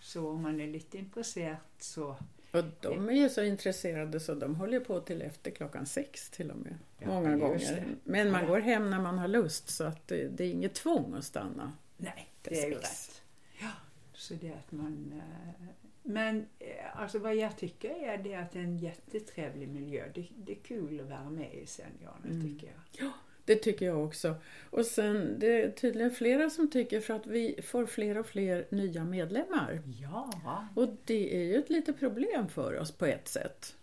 Så 0.00 0.28
om 0.30 0.42
man 0.42 0.60
är 0.60 0.66
lite 0.66 0.98
intresserad 0.98 1.56
så 1.78 2.16
Och 2.52 2.64
de 2.80 3.08
är 3.08 3.12
ju 3.12 3.28
så 3.28 3.42
intresserade 3.42 4.20
så 4.20 4.34
de 4.34 4.54
håller 4.54 4.80
på 4.80 5.00
till 5.00 5.22
efter 5.22 5.50
klockan 5.50 5.86
sex 5.86 6.30
till 6.30 6.50
och 6.50 6.56
med. 6.58 6.78
Ja, 6.98 7.06
många 7.06 7.36
gånger. 7.36 7.84
Men 8.04 8.30
man 8.30 8.40
Ja. 8.42 8.48
går 8.48 8.60
hem 8.60 8.90
när 8.90 9.00
man 9.00 9.18
har 9.18 9.28
lust 9.28 9.68
så 9.70 9.84
att 9.84 10.08
det, 10.08 10.28
det 10.28 10.44
är 10.44 10.50
inget 10.50 10.74
tvång 10.74 11.14
att 11.14 11.24
stanna. 11.24 11.72
Nej, 11.96 12.28
Det 12.42 12.62
är 12.62 12.68
ju 12.68 12.74
rätt. 12.74 13.22
Ja, 13.60 13.70
så 14.12 14.34
det 14.34 14.48
är 14.48 14.54
att 14.54 14.72
man... 14.72 15.12
eh, 15.12 15.66
Men 16.06 16.46
eh, 16.58 17.00
alltså 17.00 17.18
vad 17.18 17.36
jag 17.36 17.58
tycker 17.58 17.90
är 17.90 18.18
det 18.18 18.34
att 18.34 18.52
det 18.52 18.58
är 18.58 18.62
en 18.62 18.78
jättetrevlig 18.78 19.68
miljö. 19.68 20.04
Det, 20.14 20.26
det 20.36 20.52
är 20.52 20.56
kul 20.56 21.00
att 21.00 21.06
vara 21.08 21.30
med 21.30 21.54
i 21.54 21.66
Seniorerna 21.66 22.24
Mm. 22.30 22.42
tycker 22.42 22.72
jag. 22.98 23.12
Det 23.46 23.56
tycker 23.56 23.86
jag 23.86 24.04
också. 24.04 24.34
Och 24.70 24.86
sen 24.86 25.36
det 25.38 25.62
är 25.62 25.70
tydligen 25.70 26.10
flera 26.10 26.50
som 26.50 26.70
tycker 26.70 27.00
för 27.00 27.14
att 27.14 27.26
vi 27.26 27.60
får 27.62 27.86
fler 27.86 28.18
och 28.18 28.26
fler 28.26 28.66
nya 28.70 29.04
medlemmar. 29.04 29.82
Ja, 30.02 30.30
Och 30.74 30.88
det 31.04 31.36
är 31.36 31.42
ju 31.44 31.54
ett 31.56 31.70
litet 31.70 31.98
problem 31.98 32.48
för 32.48 32.78
oss 32.78 32.92
på 32.92 33.06
ett 33.06 33.28
sätt. 33.28 33.76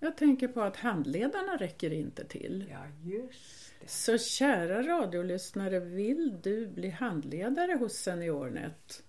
Jag 0.00 0.16
tänker 0.16 0.48
på 0.48 0.60
att 0.60 0.76
handledarna 0.76 1.56
räcker 1.56 1.92
inte 1.92 2.24
till. 2.24 2.64
Ja, 2.70 3.10
just 3.10 3.72
det. 3.80 3.88
Så 3.90 4.18
kära 4.18 4.82
radiolyssnare, 4.82 5.80
vill 5.80 6.36
du 6.42 6.66
bli 6.66 6.88
handledare 6.90 7.72
hos 7.72 7.92
SeniorNet 7.92 9.02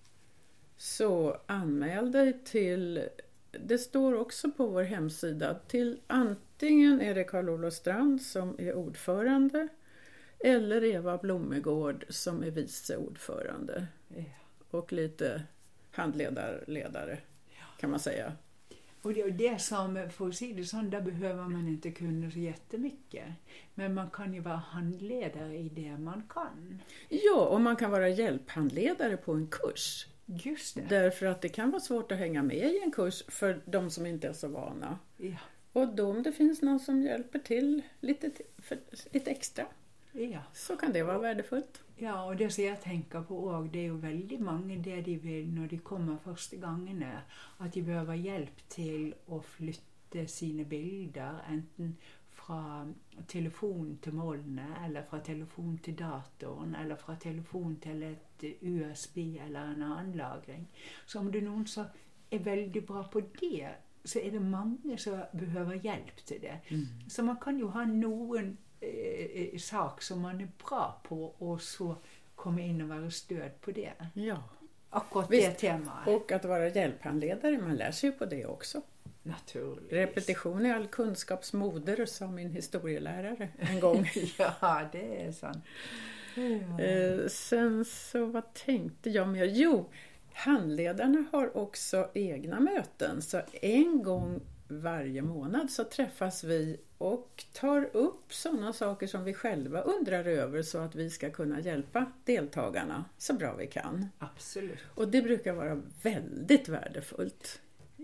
så 0.78 1.36
anmäl 1.46 2.12
dig 2.12 2.44
till, 2.44 3.08
det 3.50 3.78
står 3.78 4.14
också 4.14 4.50
på 4.50 4.66
vår 4.66 4.82
hemsida, 4.82 5.54
till 5.54 6.00
antingen 6.06 7.00
är 7.00 7.14
det 7.14 7.24
Karl-Olof 7.24 7.74
Strand 7.74 8.22
som 8.22 8.56
är 8.58 8.74
ordförande 8.74 9.68
eller 10.38 10.84
Eva 10.84 11.18
Blomegård 11.18 12.04
som 12.08 12.42
är 12.42 12.50
vice 12.50 12.96
ordförande. 12.96 13.86
Ja. 14.08 14.24
Och 14.70 14.92
lite 14.92 15.42
handledarledare 15.90 17.18
kan 17.80 17.90
man 17.90 18.00
säga. 18.00 18.32
Och 19.02 19.14
det, 19.14 19.24
och 19.24 19.32
det 19.32 19.60
som, 19.60 20.08
för 20.12 20.28
att 20.28 20.34
säga 20.34 20.54
det 20.54 20.90
där 20.90 21.00
behöver 21.00 21.42
man 21.42 21.68
inte 21.68 21.90
kunna 21.90 22.30
så 22.30 22.38
jättemycket. 22.38 23.26
Men 23.74 23.94
man 23.94 24.10
kan 24.10 24.34
ju 24.34 24.40
vara 24.40 24.56
handledare 24.56 25.56
i 25.56 25.68
det 25.68 25.98
man 25.98 26.22
kan. 26.28 26.82
Ja, 27.08 27.46
och 27.46 27.60
man 27.60 27.76
kan 27.76 27.90
vara 27.90 28.08
hjälphandledare 28.08 29.16
på 29.16 29.32
en 29.32 29.46
kurs. 29.46 30.06
Just 30.30 30.74
det. 30.74 30.80
Därför 30.88 31.26
att 31.26 31.40
det 31.40 31.48
kan 31.48 31.70
vara 31.70 31.80
svårt 31.80 32.12
att 32.12 32.18
hänga 32.18 32.42
med 32.42 32.56
i 32.56 32.80
en 32.84 32.90
kurs 32.92 33.22
för 33.28 33.60
de 33.66 33.90
som 33.90 34.06
inte 34.06 34.28
är 34.28 34.32
så 34.32 34.48
vana. 34.48 34.98
Ja. 35.16 35.36
Och 35.72 35.88
då 35.94 36.10
om 36.10 36.22
det 36.22 36.32
finns 36.32 36.62
någon 36.62 36.80
som 36.80 37.02
hjälper 37.02 37.38
till 37.38 37.82
lite, 38.00 38.30
till- 38.30 38.46
för, 38.58 38.78
lite 39.12 39.30
extra 39.30 39.66
Ja. 40.12 40.42
så 40.54 40.76
kan 40.76 40.92
det 40.92 41.02
vara 41.02 41.18
värdefullt. 41.18 41.80
ja, 41.98 42.24
og 42.24 42.36
det 42.38 42.50
som 42.52 42.64
jeg 42.64 42.80
tenker 42.80 43.22
på 43.22 43.34
òg, 43.50 43.70
det 43.72 43.80
er 43.80 43.86
jo 43.88 43.94
veldig 43.96 44.40
mange 44.40 44.76
det 44.84 45.04
de 45.04 45.16
vil 45.16 45.48
når 45.54 45.66
de 45.68 45.78
kommer 45.78 46.16
første 46.24 46.56
gangene, 46.56 47.22
at 47.60 47.74
de 47.74 47.82
behøver 47.82 48.14
hjelp 48.14 48.60
til 48.68 49.14
å 49.28 49.40
flytte 49.42 50.26
sine 50.26 50.64
bilder, 50.64 51.44
enten 51.50 51.96
fra 52.48 52.86
telefon 53.28 53.98
til 54.02 54.14
molnet, 54.16 54.76
eller 54.86 55.04
fra 55.10 55.18
telefon 55.24 55.78
til 55.84 55.98
datoren, 55.98 56.74
eller 56.80 56.96
fra 56.96 57.16
telefon 57.20 57.76
til 57.82 58.02
et 58.02 58.44
USB 58.62 59.18
eller 59.18 59.74
en 59.74 59.82
annen 59.82 60.14
lagring. 60.16 60.64
Så 61.06 61.18
om 61.18 61.28
det 61.32 61.42
er 61.42 61.50
noen 61.50 61.66
som 61.68 61.90
er 62.32 62.44
veldig 62.44 62.84
bra 62.86 63.02
på 63.12 63.20
det, 63.40 63.74
så 64.04 64.22
er 64.22 64.30
det 64.30 64.42
mange 64.42 64.96
som 64.98 65.20
behøver 65.36 65.74
hjelp 65.74 66.24
til 66.24 66.40
det. 66.40 66.56
Så 67.08 67.22
man 67.22 67.36
kan 67.42 67.58
jo 67.60 67.68
ha 67.68 67.84
noen 67.84 68.56
eh, 68.80 69.26
eh, 69.52 69.58
sak 69.58 70.02
som 70.02 70.24
man 70.24 70.40
er 70.40 70.48
bra 70.64 70.86
på, 71.04 71.34
og 71.40 71.60
så 71.60 71.94
komme 72.36 72.64
inn 72.64 72.80
og 72.80 72.88
være 72.88 73.10
stød 73.10 73.60
på 73.60 73.76
det. 73.76 73.92
Ja. 74.14 74.38
Akkurat 74.90 75.30
Visst. 75.30 75.46
det 75.46 75.68
temaet. 75.68 76.08
Och 76.08 76.32
att 76.32 76.44
vara 76.44 76.68
hjälphandledare, 76.68 77.58
man 77.58 77.76
lär 77.76 77.90
sig 77.92 78.10
ju 78.10 78.16
på 78.16 78.26
det 78.26 78.46
också. 78.46 78.82
Naturligvis. 79.28 79.92
Repetition 79.92 80.66
är 80.66 80.74
all 80.74 80.86
kunskaps 80.86 81.52
moder, 81.52 82.06
sa 82.06 82.26
min 82.26 82.50
historielärare 82.50 83.48
en 83.58 83.80
gång. 83.80 84.10
ja, 84.38 84.88
det 84.92 85.24
är 85.24 85.32
sant. 85.32 85.64
Ja. 86.34 86.80
Eh, 86.84 87.26
sen 87.28 87.84
så 87.84 88.26
vad 88.26 88.54
tänkte 88.54 89.10
jag 89.10 89.28
mer? 89.28 89.44
Jo, 89.44 89.90
handledarna 90.32 91.24
har 91.32 91.56
också 91.56 92.10
egna 92.14 92.60
möten. 92.60 93.22
Så 93.22 93.40
en 93.62 94.02
gång 94.02 94.40
varje 94.68 95.22
månad 95.22 95.70
så 95.70 95.84
träffas 95.84 96.44
vi 96.44 96.80
och 96.98 97.44
tar 97.52 97.96
upp 97.96 98.34
sådana 98.34 98.72
saker 98.72 99.06
som 99.06 99.24
vi 99.24 99.34
själva 99.34 99.80
undrar 99.80 100.24
över 100.24 100.62
så 100.62 100.78
att 100.78 100.94
vi 100.94 101.10
ska 101.10 101.30
kunna 101.30 101.60
hjälpa 101.60 102.12
deltagarna 102.24 103.04
så 103.18 103.32
bra 103.34 103.54
vi 103.54 103.66
kan. 103.66 104.08
Absolut. 104.18 104.78
Och 104.94 105.08
det 105.08 105.22
brukar 105.22 105.52
vara 105.52 105.82
väldigt 106.02 106.68
värdefullt. 106.68 107.60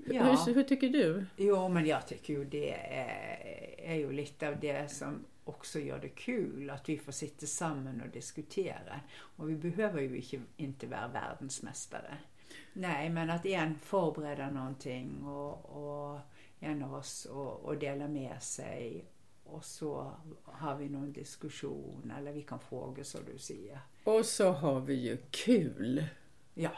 Ja. 0.07 0.45
Hur, 0.47 0.55
hur 0.55 0.63
tycker 0.63 0.89
du? 0.89 1.27
Jo, 1.37 1.69
men 1.69 1.87
jag 1.87 2.07
tycker 2.07 2.33
ju 2.33 2.45
det 2.45 2.73
är, 2.73 3.91
är 3.91 3.95
ju 3.95 4.13
lite 4.13 4.49
av 4.49 4.61
det 4.61 4.91
som 4.91 5.25
också 5.45 5.81
gör 5.81 5.99
det 5.99 6.09
kul, 6.09 6.71
att 6.71 6.89
vi 6.89 6.99
får 6.99 7.13
sitta 7.13 7.47
samman 7.47 8.01
och 8.01 8.09
diskutera. 8.09 9.01
Och 9.37 9.51
vi 9.51 9.57
behöver 9.57 10.01
ju 10.01 10.17
inte, 10.17 10.39
inte 10.57 10.87
vara 10.87 11.09
världsmästare. 11.09 12.19
Nej, 12.73 13.11
men 13.11 13.31
att 13.31 13.47
en 13.47 13.79
förbereder 13.79 14.51
någonting 14.51 15.25
och, 15.25 15.65
och 15.67 16.21
en 16.61 16.83
av 16.83 16.95
oss 16.95 17.25
och, 17.25 17.61
och 17.61 17.79
delar 17.79 18.09
med 18.09 18.43
sig 18.43 19.05
och 19.45 19.65
så 19.65 20.13
har 20.45 20.77
vi 20.77 20.89
någon 20.89 21.13
diskussion 21.13 22.13
eller 22.19 22.33
vi 22.33 22.43
kan 22.43 22.61
fråga 22.61 23.05
så 23.05 23.19
du 23.33 23.39
säger. 23.39 23.81
Och 24.05 24.27
så 24.27 24.53
har 24.53 24.81
vi 24.81 24.95
ju 24.95 25.17
kul. 25.31 26.05
Ja, 26.55 26.73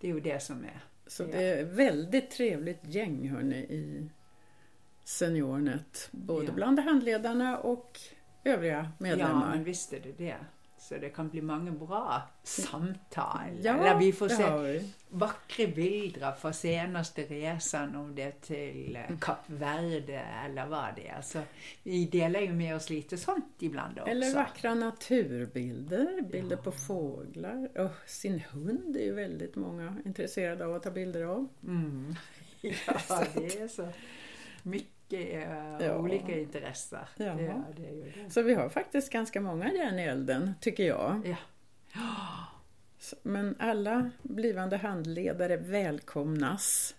det 0.00 0.10
är 0.10 0.14
ju 0.14 0.20
det 0.20 0.42
som 0.42 0.64
är. 0.64 0.84
Så 1.06 1.22
Ja. 1.22 1.26
det 1.32 1.42
är 1.44 1.64
väldigt 1.64 2.30
trevligt 2.30 2.80
gäng 2.84 3.28
hörni 3.28 3.56
i 3.56 4.10
SeniorNet. 5.04 6.08
Både 6.12 6.46
Ja. 6.46 6.52
bland 6.52 6.78
handledarna 6.80 7.58
och 7.58 8.00
övriga 8.44 8.76
Ja, 8.76 8.88
medlemmar. 8.98 9.50
men 9.54 9.64
visst 9.64 9.92
är 9.92 10.00
det 10.00 10.12
det. 10.18 10.36
Så 10.78 10.94
det 10.98 11.08
kan 11.08 11.28
bli 11.28 11.42
många 11.42 11.70
bra 11.70 12.22
samtal. 12.42 13.40
Ja, 13.62 13.74
Eller 13.76 13.98
vi 13.98 14.12
får 14.12 14.28
se 14.28 14.56
vi. 14.60 14.90
vackra 15.08 15.66
bilder 15.66 16.32
från 16.32 16.54
senaste 16.54 17.22
resan, 17.22 17.96
om 17.96 18.14
det 18.14 18.22
är 18.22 18.30
till 18.30 18.96
Mm. 18.96 19.12
eh, 19.12 19.18
Kap 19.20 19.38
Verde 19.46 20.18
eller 20.44 20.66
vad 20.66 20.84
det 20.96 21.08
är. 21.08 21.20
Så 21.22 21.38
vi 21.82 22.04
delar 22.06 22.40
ju 22.40 22.52
med 22.52 22.76
oss 22.76 22.90
lite 22.90 23.16
sånt 23.18 23.54
ibland 23.58 23.98
också. 23.98 24.10
Eller 24.10 24.34
vackra 24.34 24.74
naturbilder, 24.74 26.22
bilder 26.22 26.56
på 26.56 26.72
fåglar. 26.72 27.68
Och 27.80 27.90
sin 28.10 28.40
hund 28.52 28.96
är 28.96 29.00
ju 29.04 29.14
väldigt 29.14 29.56
många 29.56 29.96
intresserade 30.04 30.66
av 30.66 30.74
att 30.74 30.82
ta 30.82 30.90
bilder 30.90 31.22
av. 31.24 31.48
Mm. 31.64 32.14
Ja, 32.60 33.24
det 33.34 33.58
är 33.60 33.68
så 33.68 33.88
mycket 34.62 34.90
eh, 35.12 35.86
Ja. 35.86 35.96
olika 35.98 36.38
intressen. 36.38 36.98
Ja. 37.16 37.24
Ja, 37.40 37.64
det 37.76 37.86
är 37.88 37.92
ju 37.92 38.12
det. 38.24 38.30
Så 38.30 38.42
vi 38.42 38.54
har 38.54 38.68
faktiskt 38.68 39.12
ganska 39.12 39.40
många 39.40 39.72
järn 39.72 39.98
i 39.98 40.02
elden, 40.02 40.54
tycker 40.60 40.84
jag. 40.84 41.22
Ja. 41.26 41.36
Så- 42.98 43.16
Men 43.22 43.56
alla 43.58 44.10
blivande 44.22 44.76
handledare 44.76 45.56
välkomnas. 45.56 46.94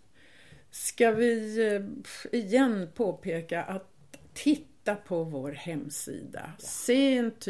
Ska 0.72 1.12
vi 1.12 1.66
eh, 1.76 1.82
igen 2.40 2.90
påpeka 2.96 3.64
att 3.64 3.88
titta 4.34 4.96
på 4.96 5.24
vår 5.24 5.52
hemsida, 5.52 6.52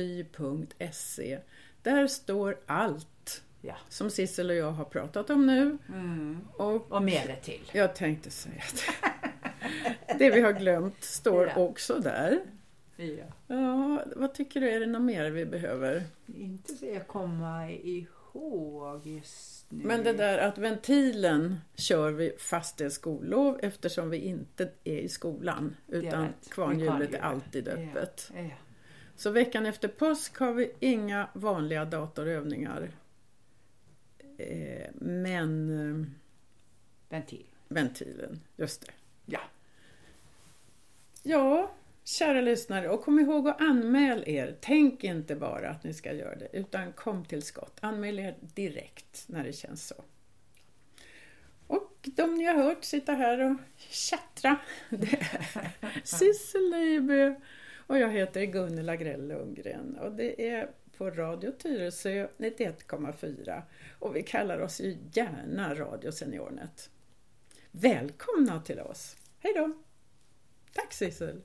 senty.se. 0.08 1.40
Där 1.82 2.08
står 2.08 2.60
allt 2.66 3.44
Ja. 3.62 3.76
som 3.90 4.10
Sissel 4.10 4.50
och 4.50 4.56
jag 4.56 4.72
har 4.72 4.86
pratat 4.86 5.30
om 5.30 5.46
nu. 5.48 5.78
Mm. 5.90 6.40
Och 6.54 6.92
Och 6.92 7.04
mer 7.04 7.40
till. 7.44 7.72
jag 7.74 7.96
tänkte 7.96 8.32
säga 8.32 8.56
att 8.68 8.84
det 10.20 10.30
vi 10.30 10.42
har 10.42 10.52
glömt 10.54 11.04
står 11.04 11.48
Ja. 11.48 11.56
också 11.56 12.00
där. 12.00 12.40
Ja. 12.96 13.26
Ja, 13.48 14.04
vad 14.16 14.34
tycker 14.34 14.62
du, 14.62 14.70
är 14.70 14.80
det 14.80 14.86
något 14.86 15.02
mer 15.02 15.32
vi 15.32 15.46
behöver? 15.46 16.04
Inte 16.36 16.74
så 16.74 16.86
jag 16.86 17.08
kommer 17.08 17.70
ihåg 17.88 19.08
just 19.08 19.66
nu. 19.72 19.84
Men 19.86 20.04
det 20.04 20.14
där 20.14 20.38
att 20.38 20.58
ventilen 20.58 21.56
kör 21.76 22.12
vi 22.12 22.36
fast 22.38 22.78
det 22.78 22.86
är 22.86 22.90
skollov 22.90 23.60
eftersom 23.64 24.10
vi 24.10 24.18
inte 24.18 24.70
är 24.84 24.98
i 25.00 25.10
skolan 25.10 25.76
utan 25.88 26.28
kvarnhjulet 26.50 27.14
är 27.14 27.20
alltid 27.20 27.68
öppet. 27.68 28.32
Ja. 28.36 28.50
Så 29.16 29.30
veckan 29.32 29.66
efter 29.66 29.88
påsk 29.88 30.38
har 30.38 30.54
vi 30.54 30.72
inga 30.80 31.30
vanliga 31.34 31.86
datorövningar. 31.86 32.92
Eh, 34.38 34.88
Men 34.94 35.70
eh, 35.70 36.08
Ventil. 37.10 37.46
ventilen, 37.68 38.40
just 38.56 38.82
det. 38.86 38.92
Ja. 39.28 39.42
Ja, 41.24 41.72
kära 42.04 42.42
lyssnare, 42.42 42.90
och 42.90 43.04
kom 43.04 43.20
ihåg 43.20 43.50
att 43.50 43.62
anmäl 43.62 44.24
er. 44.28 44.58
Tänk 44.62 45.04
inte 45.04 45.36
bara 45.36 45.70
att 45.70 45.84
ni 45.84 45.94
ska 45.94 46.14
göra 46.14 46.36
det, 46.36 46.50
utan 46.52 46.94
kom 46.94 47.26
till 47.26 47.42
skott. 47.42 47.78
Anmäl 47.82 48.20
er 48.20 48.36
direkt 48.42 49.24
när 49.28 49.44
det 49.44 49.54
känns 49.54 49.88
så. 49.88 50.04
Och 51.68 51.94
de 52.04 52.36
ni 52.36 52.44
har 52.44 52.56
hört 52.56 52.84
sitta 52.84 53.14
här 53.14 53.40
och 53.40 53.58
tjattra, 53.78 54.60
det 54.90 55.14
är 55.14 56.02
Sissel 56.04 56.70
Leiby 56.70 57.36
och 57.88 57.98
jag 57.98 58.10
heter 58.10 58.42
Gunnela 58.42 58.96
Grell 58.96 59.28
Lundgren 59.28 59.98
och 59.98 60.12
det 60.12 60.50
är 60.50 60.70
på 60.98 61.10
Radio 61.10 61.52
Tyresö 61.52 62.28
91,4 62.38 63.62
och 64.00 64.16
vi 64.16 64.24
kallar 64.24 64.60
oss 64.60 64.82
ju 64.82 64.98
gärna 65.14 65.76
Radio 65.76 66.12
Seniornet. 66.12 66.90
Välkomna 67.82 68.62
till 68.62 68.80
oss! 68.80 69.16
Hej 69.40 69.54
då! 69.56 69.74
Tack 70.74 70.94
Sissel! 70.94 71.42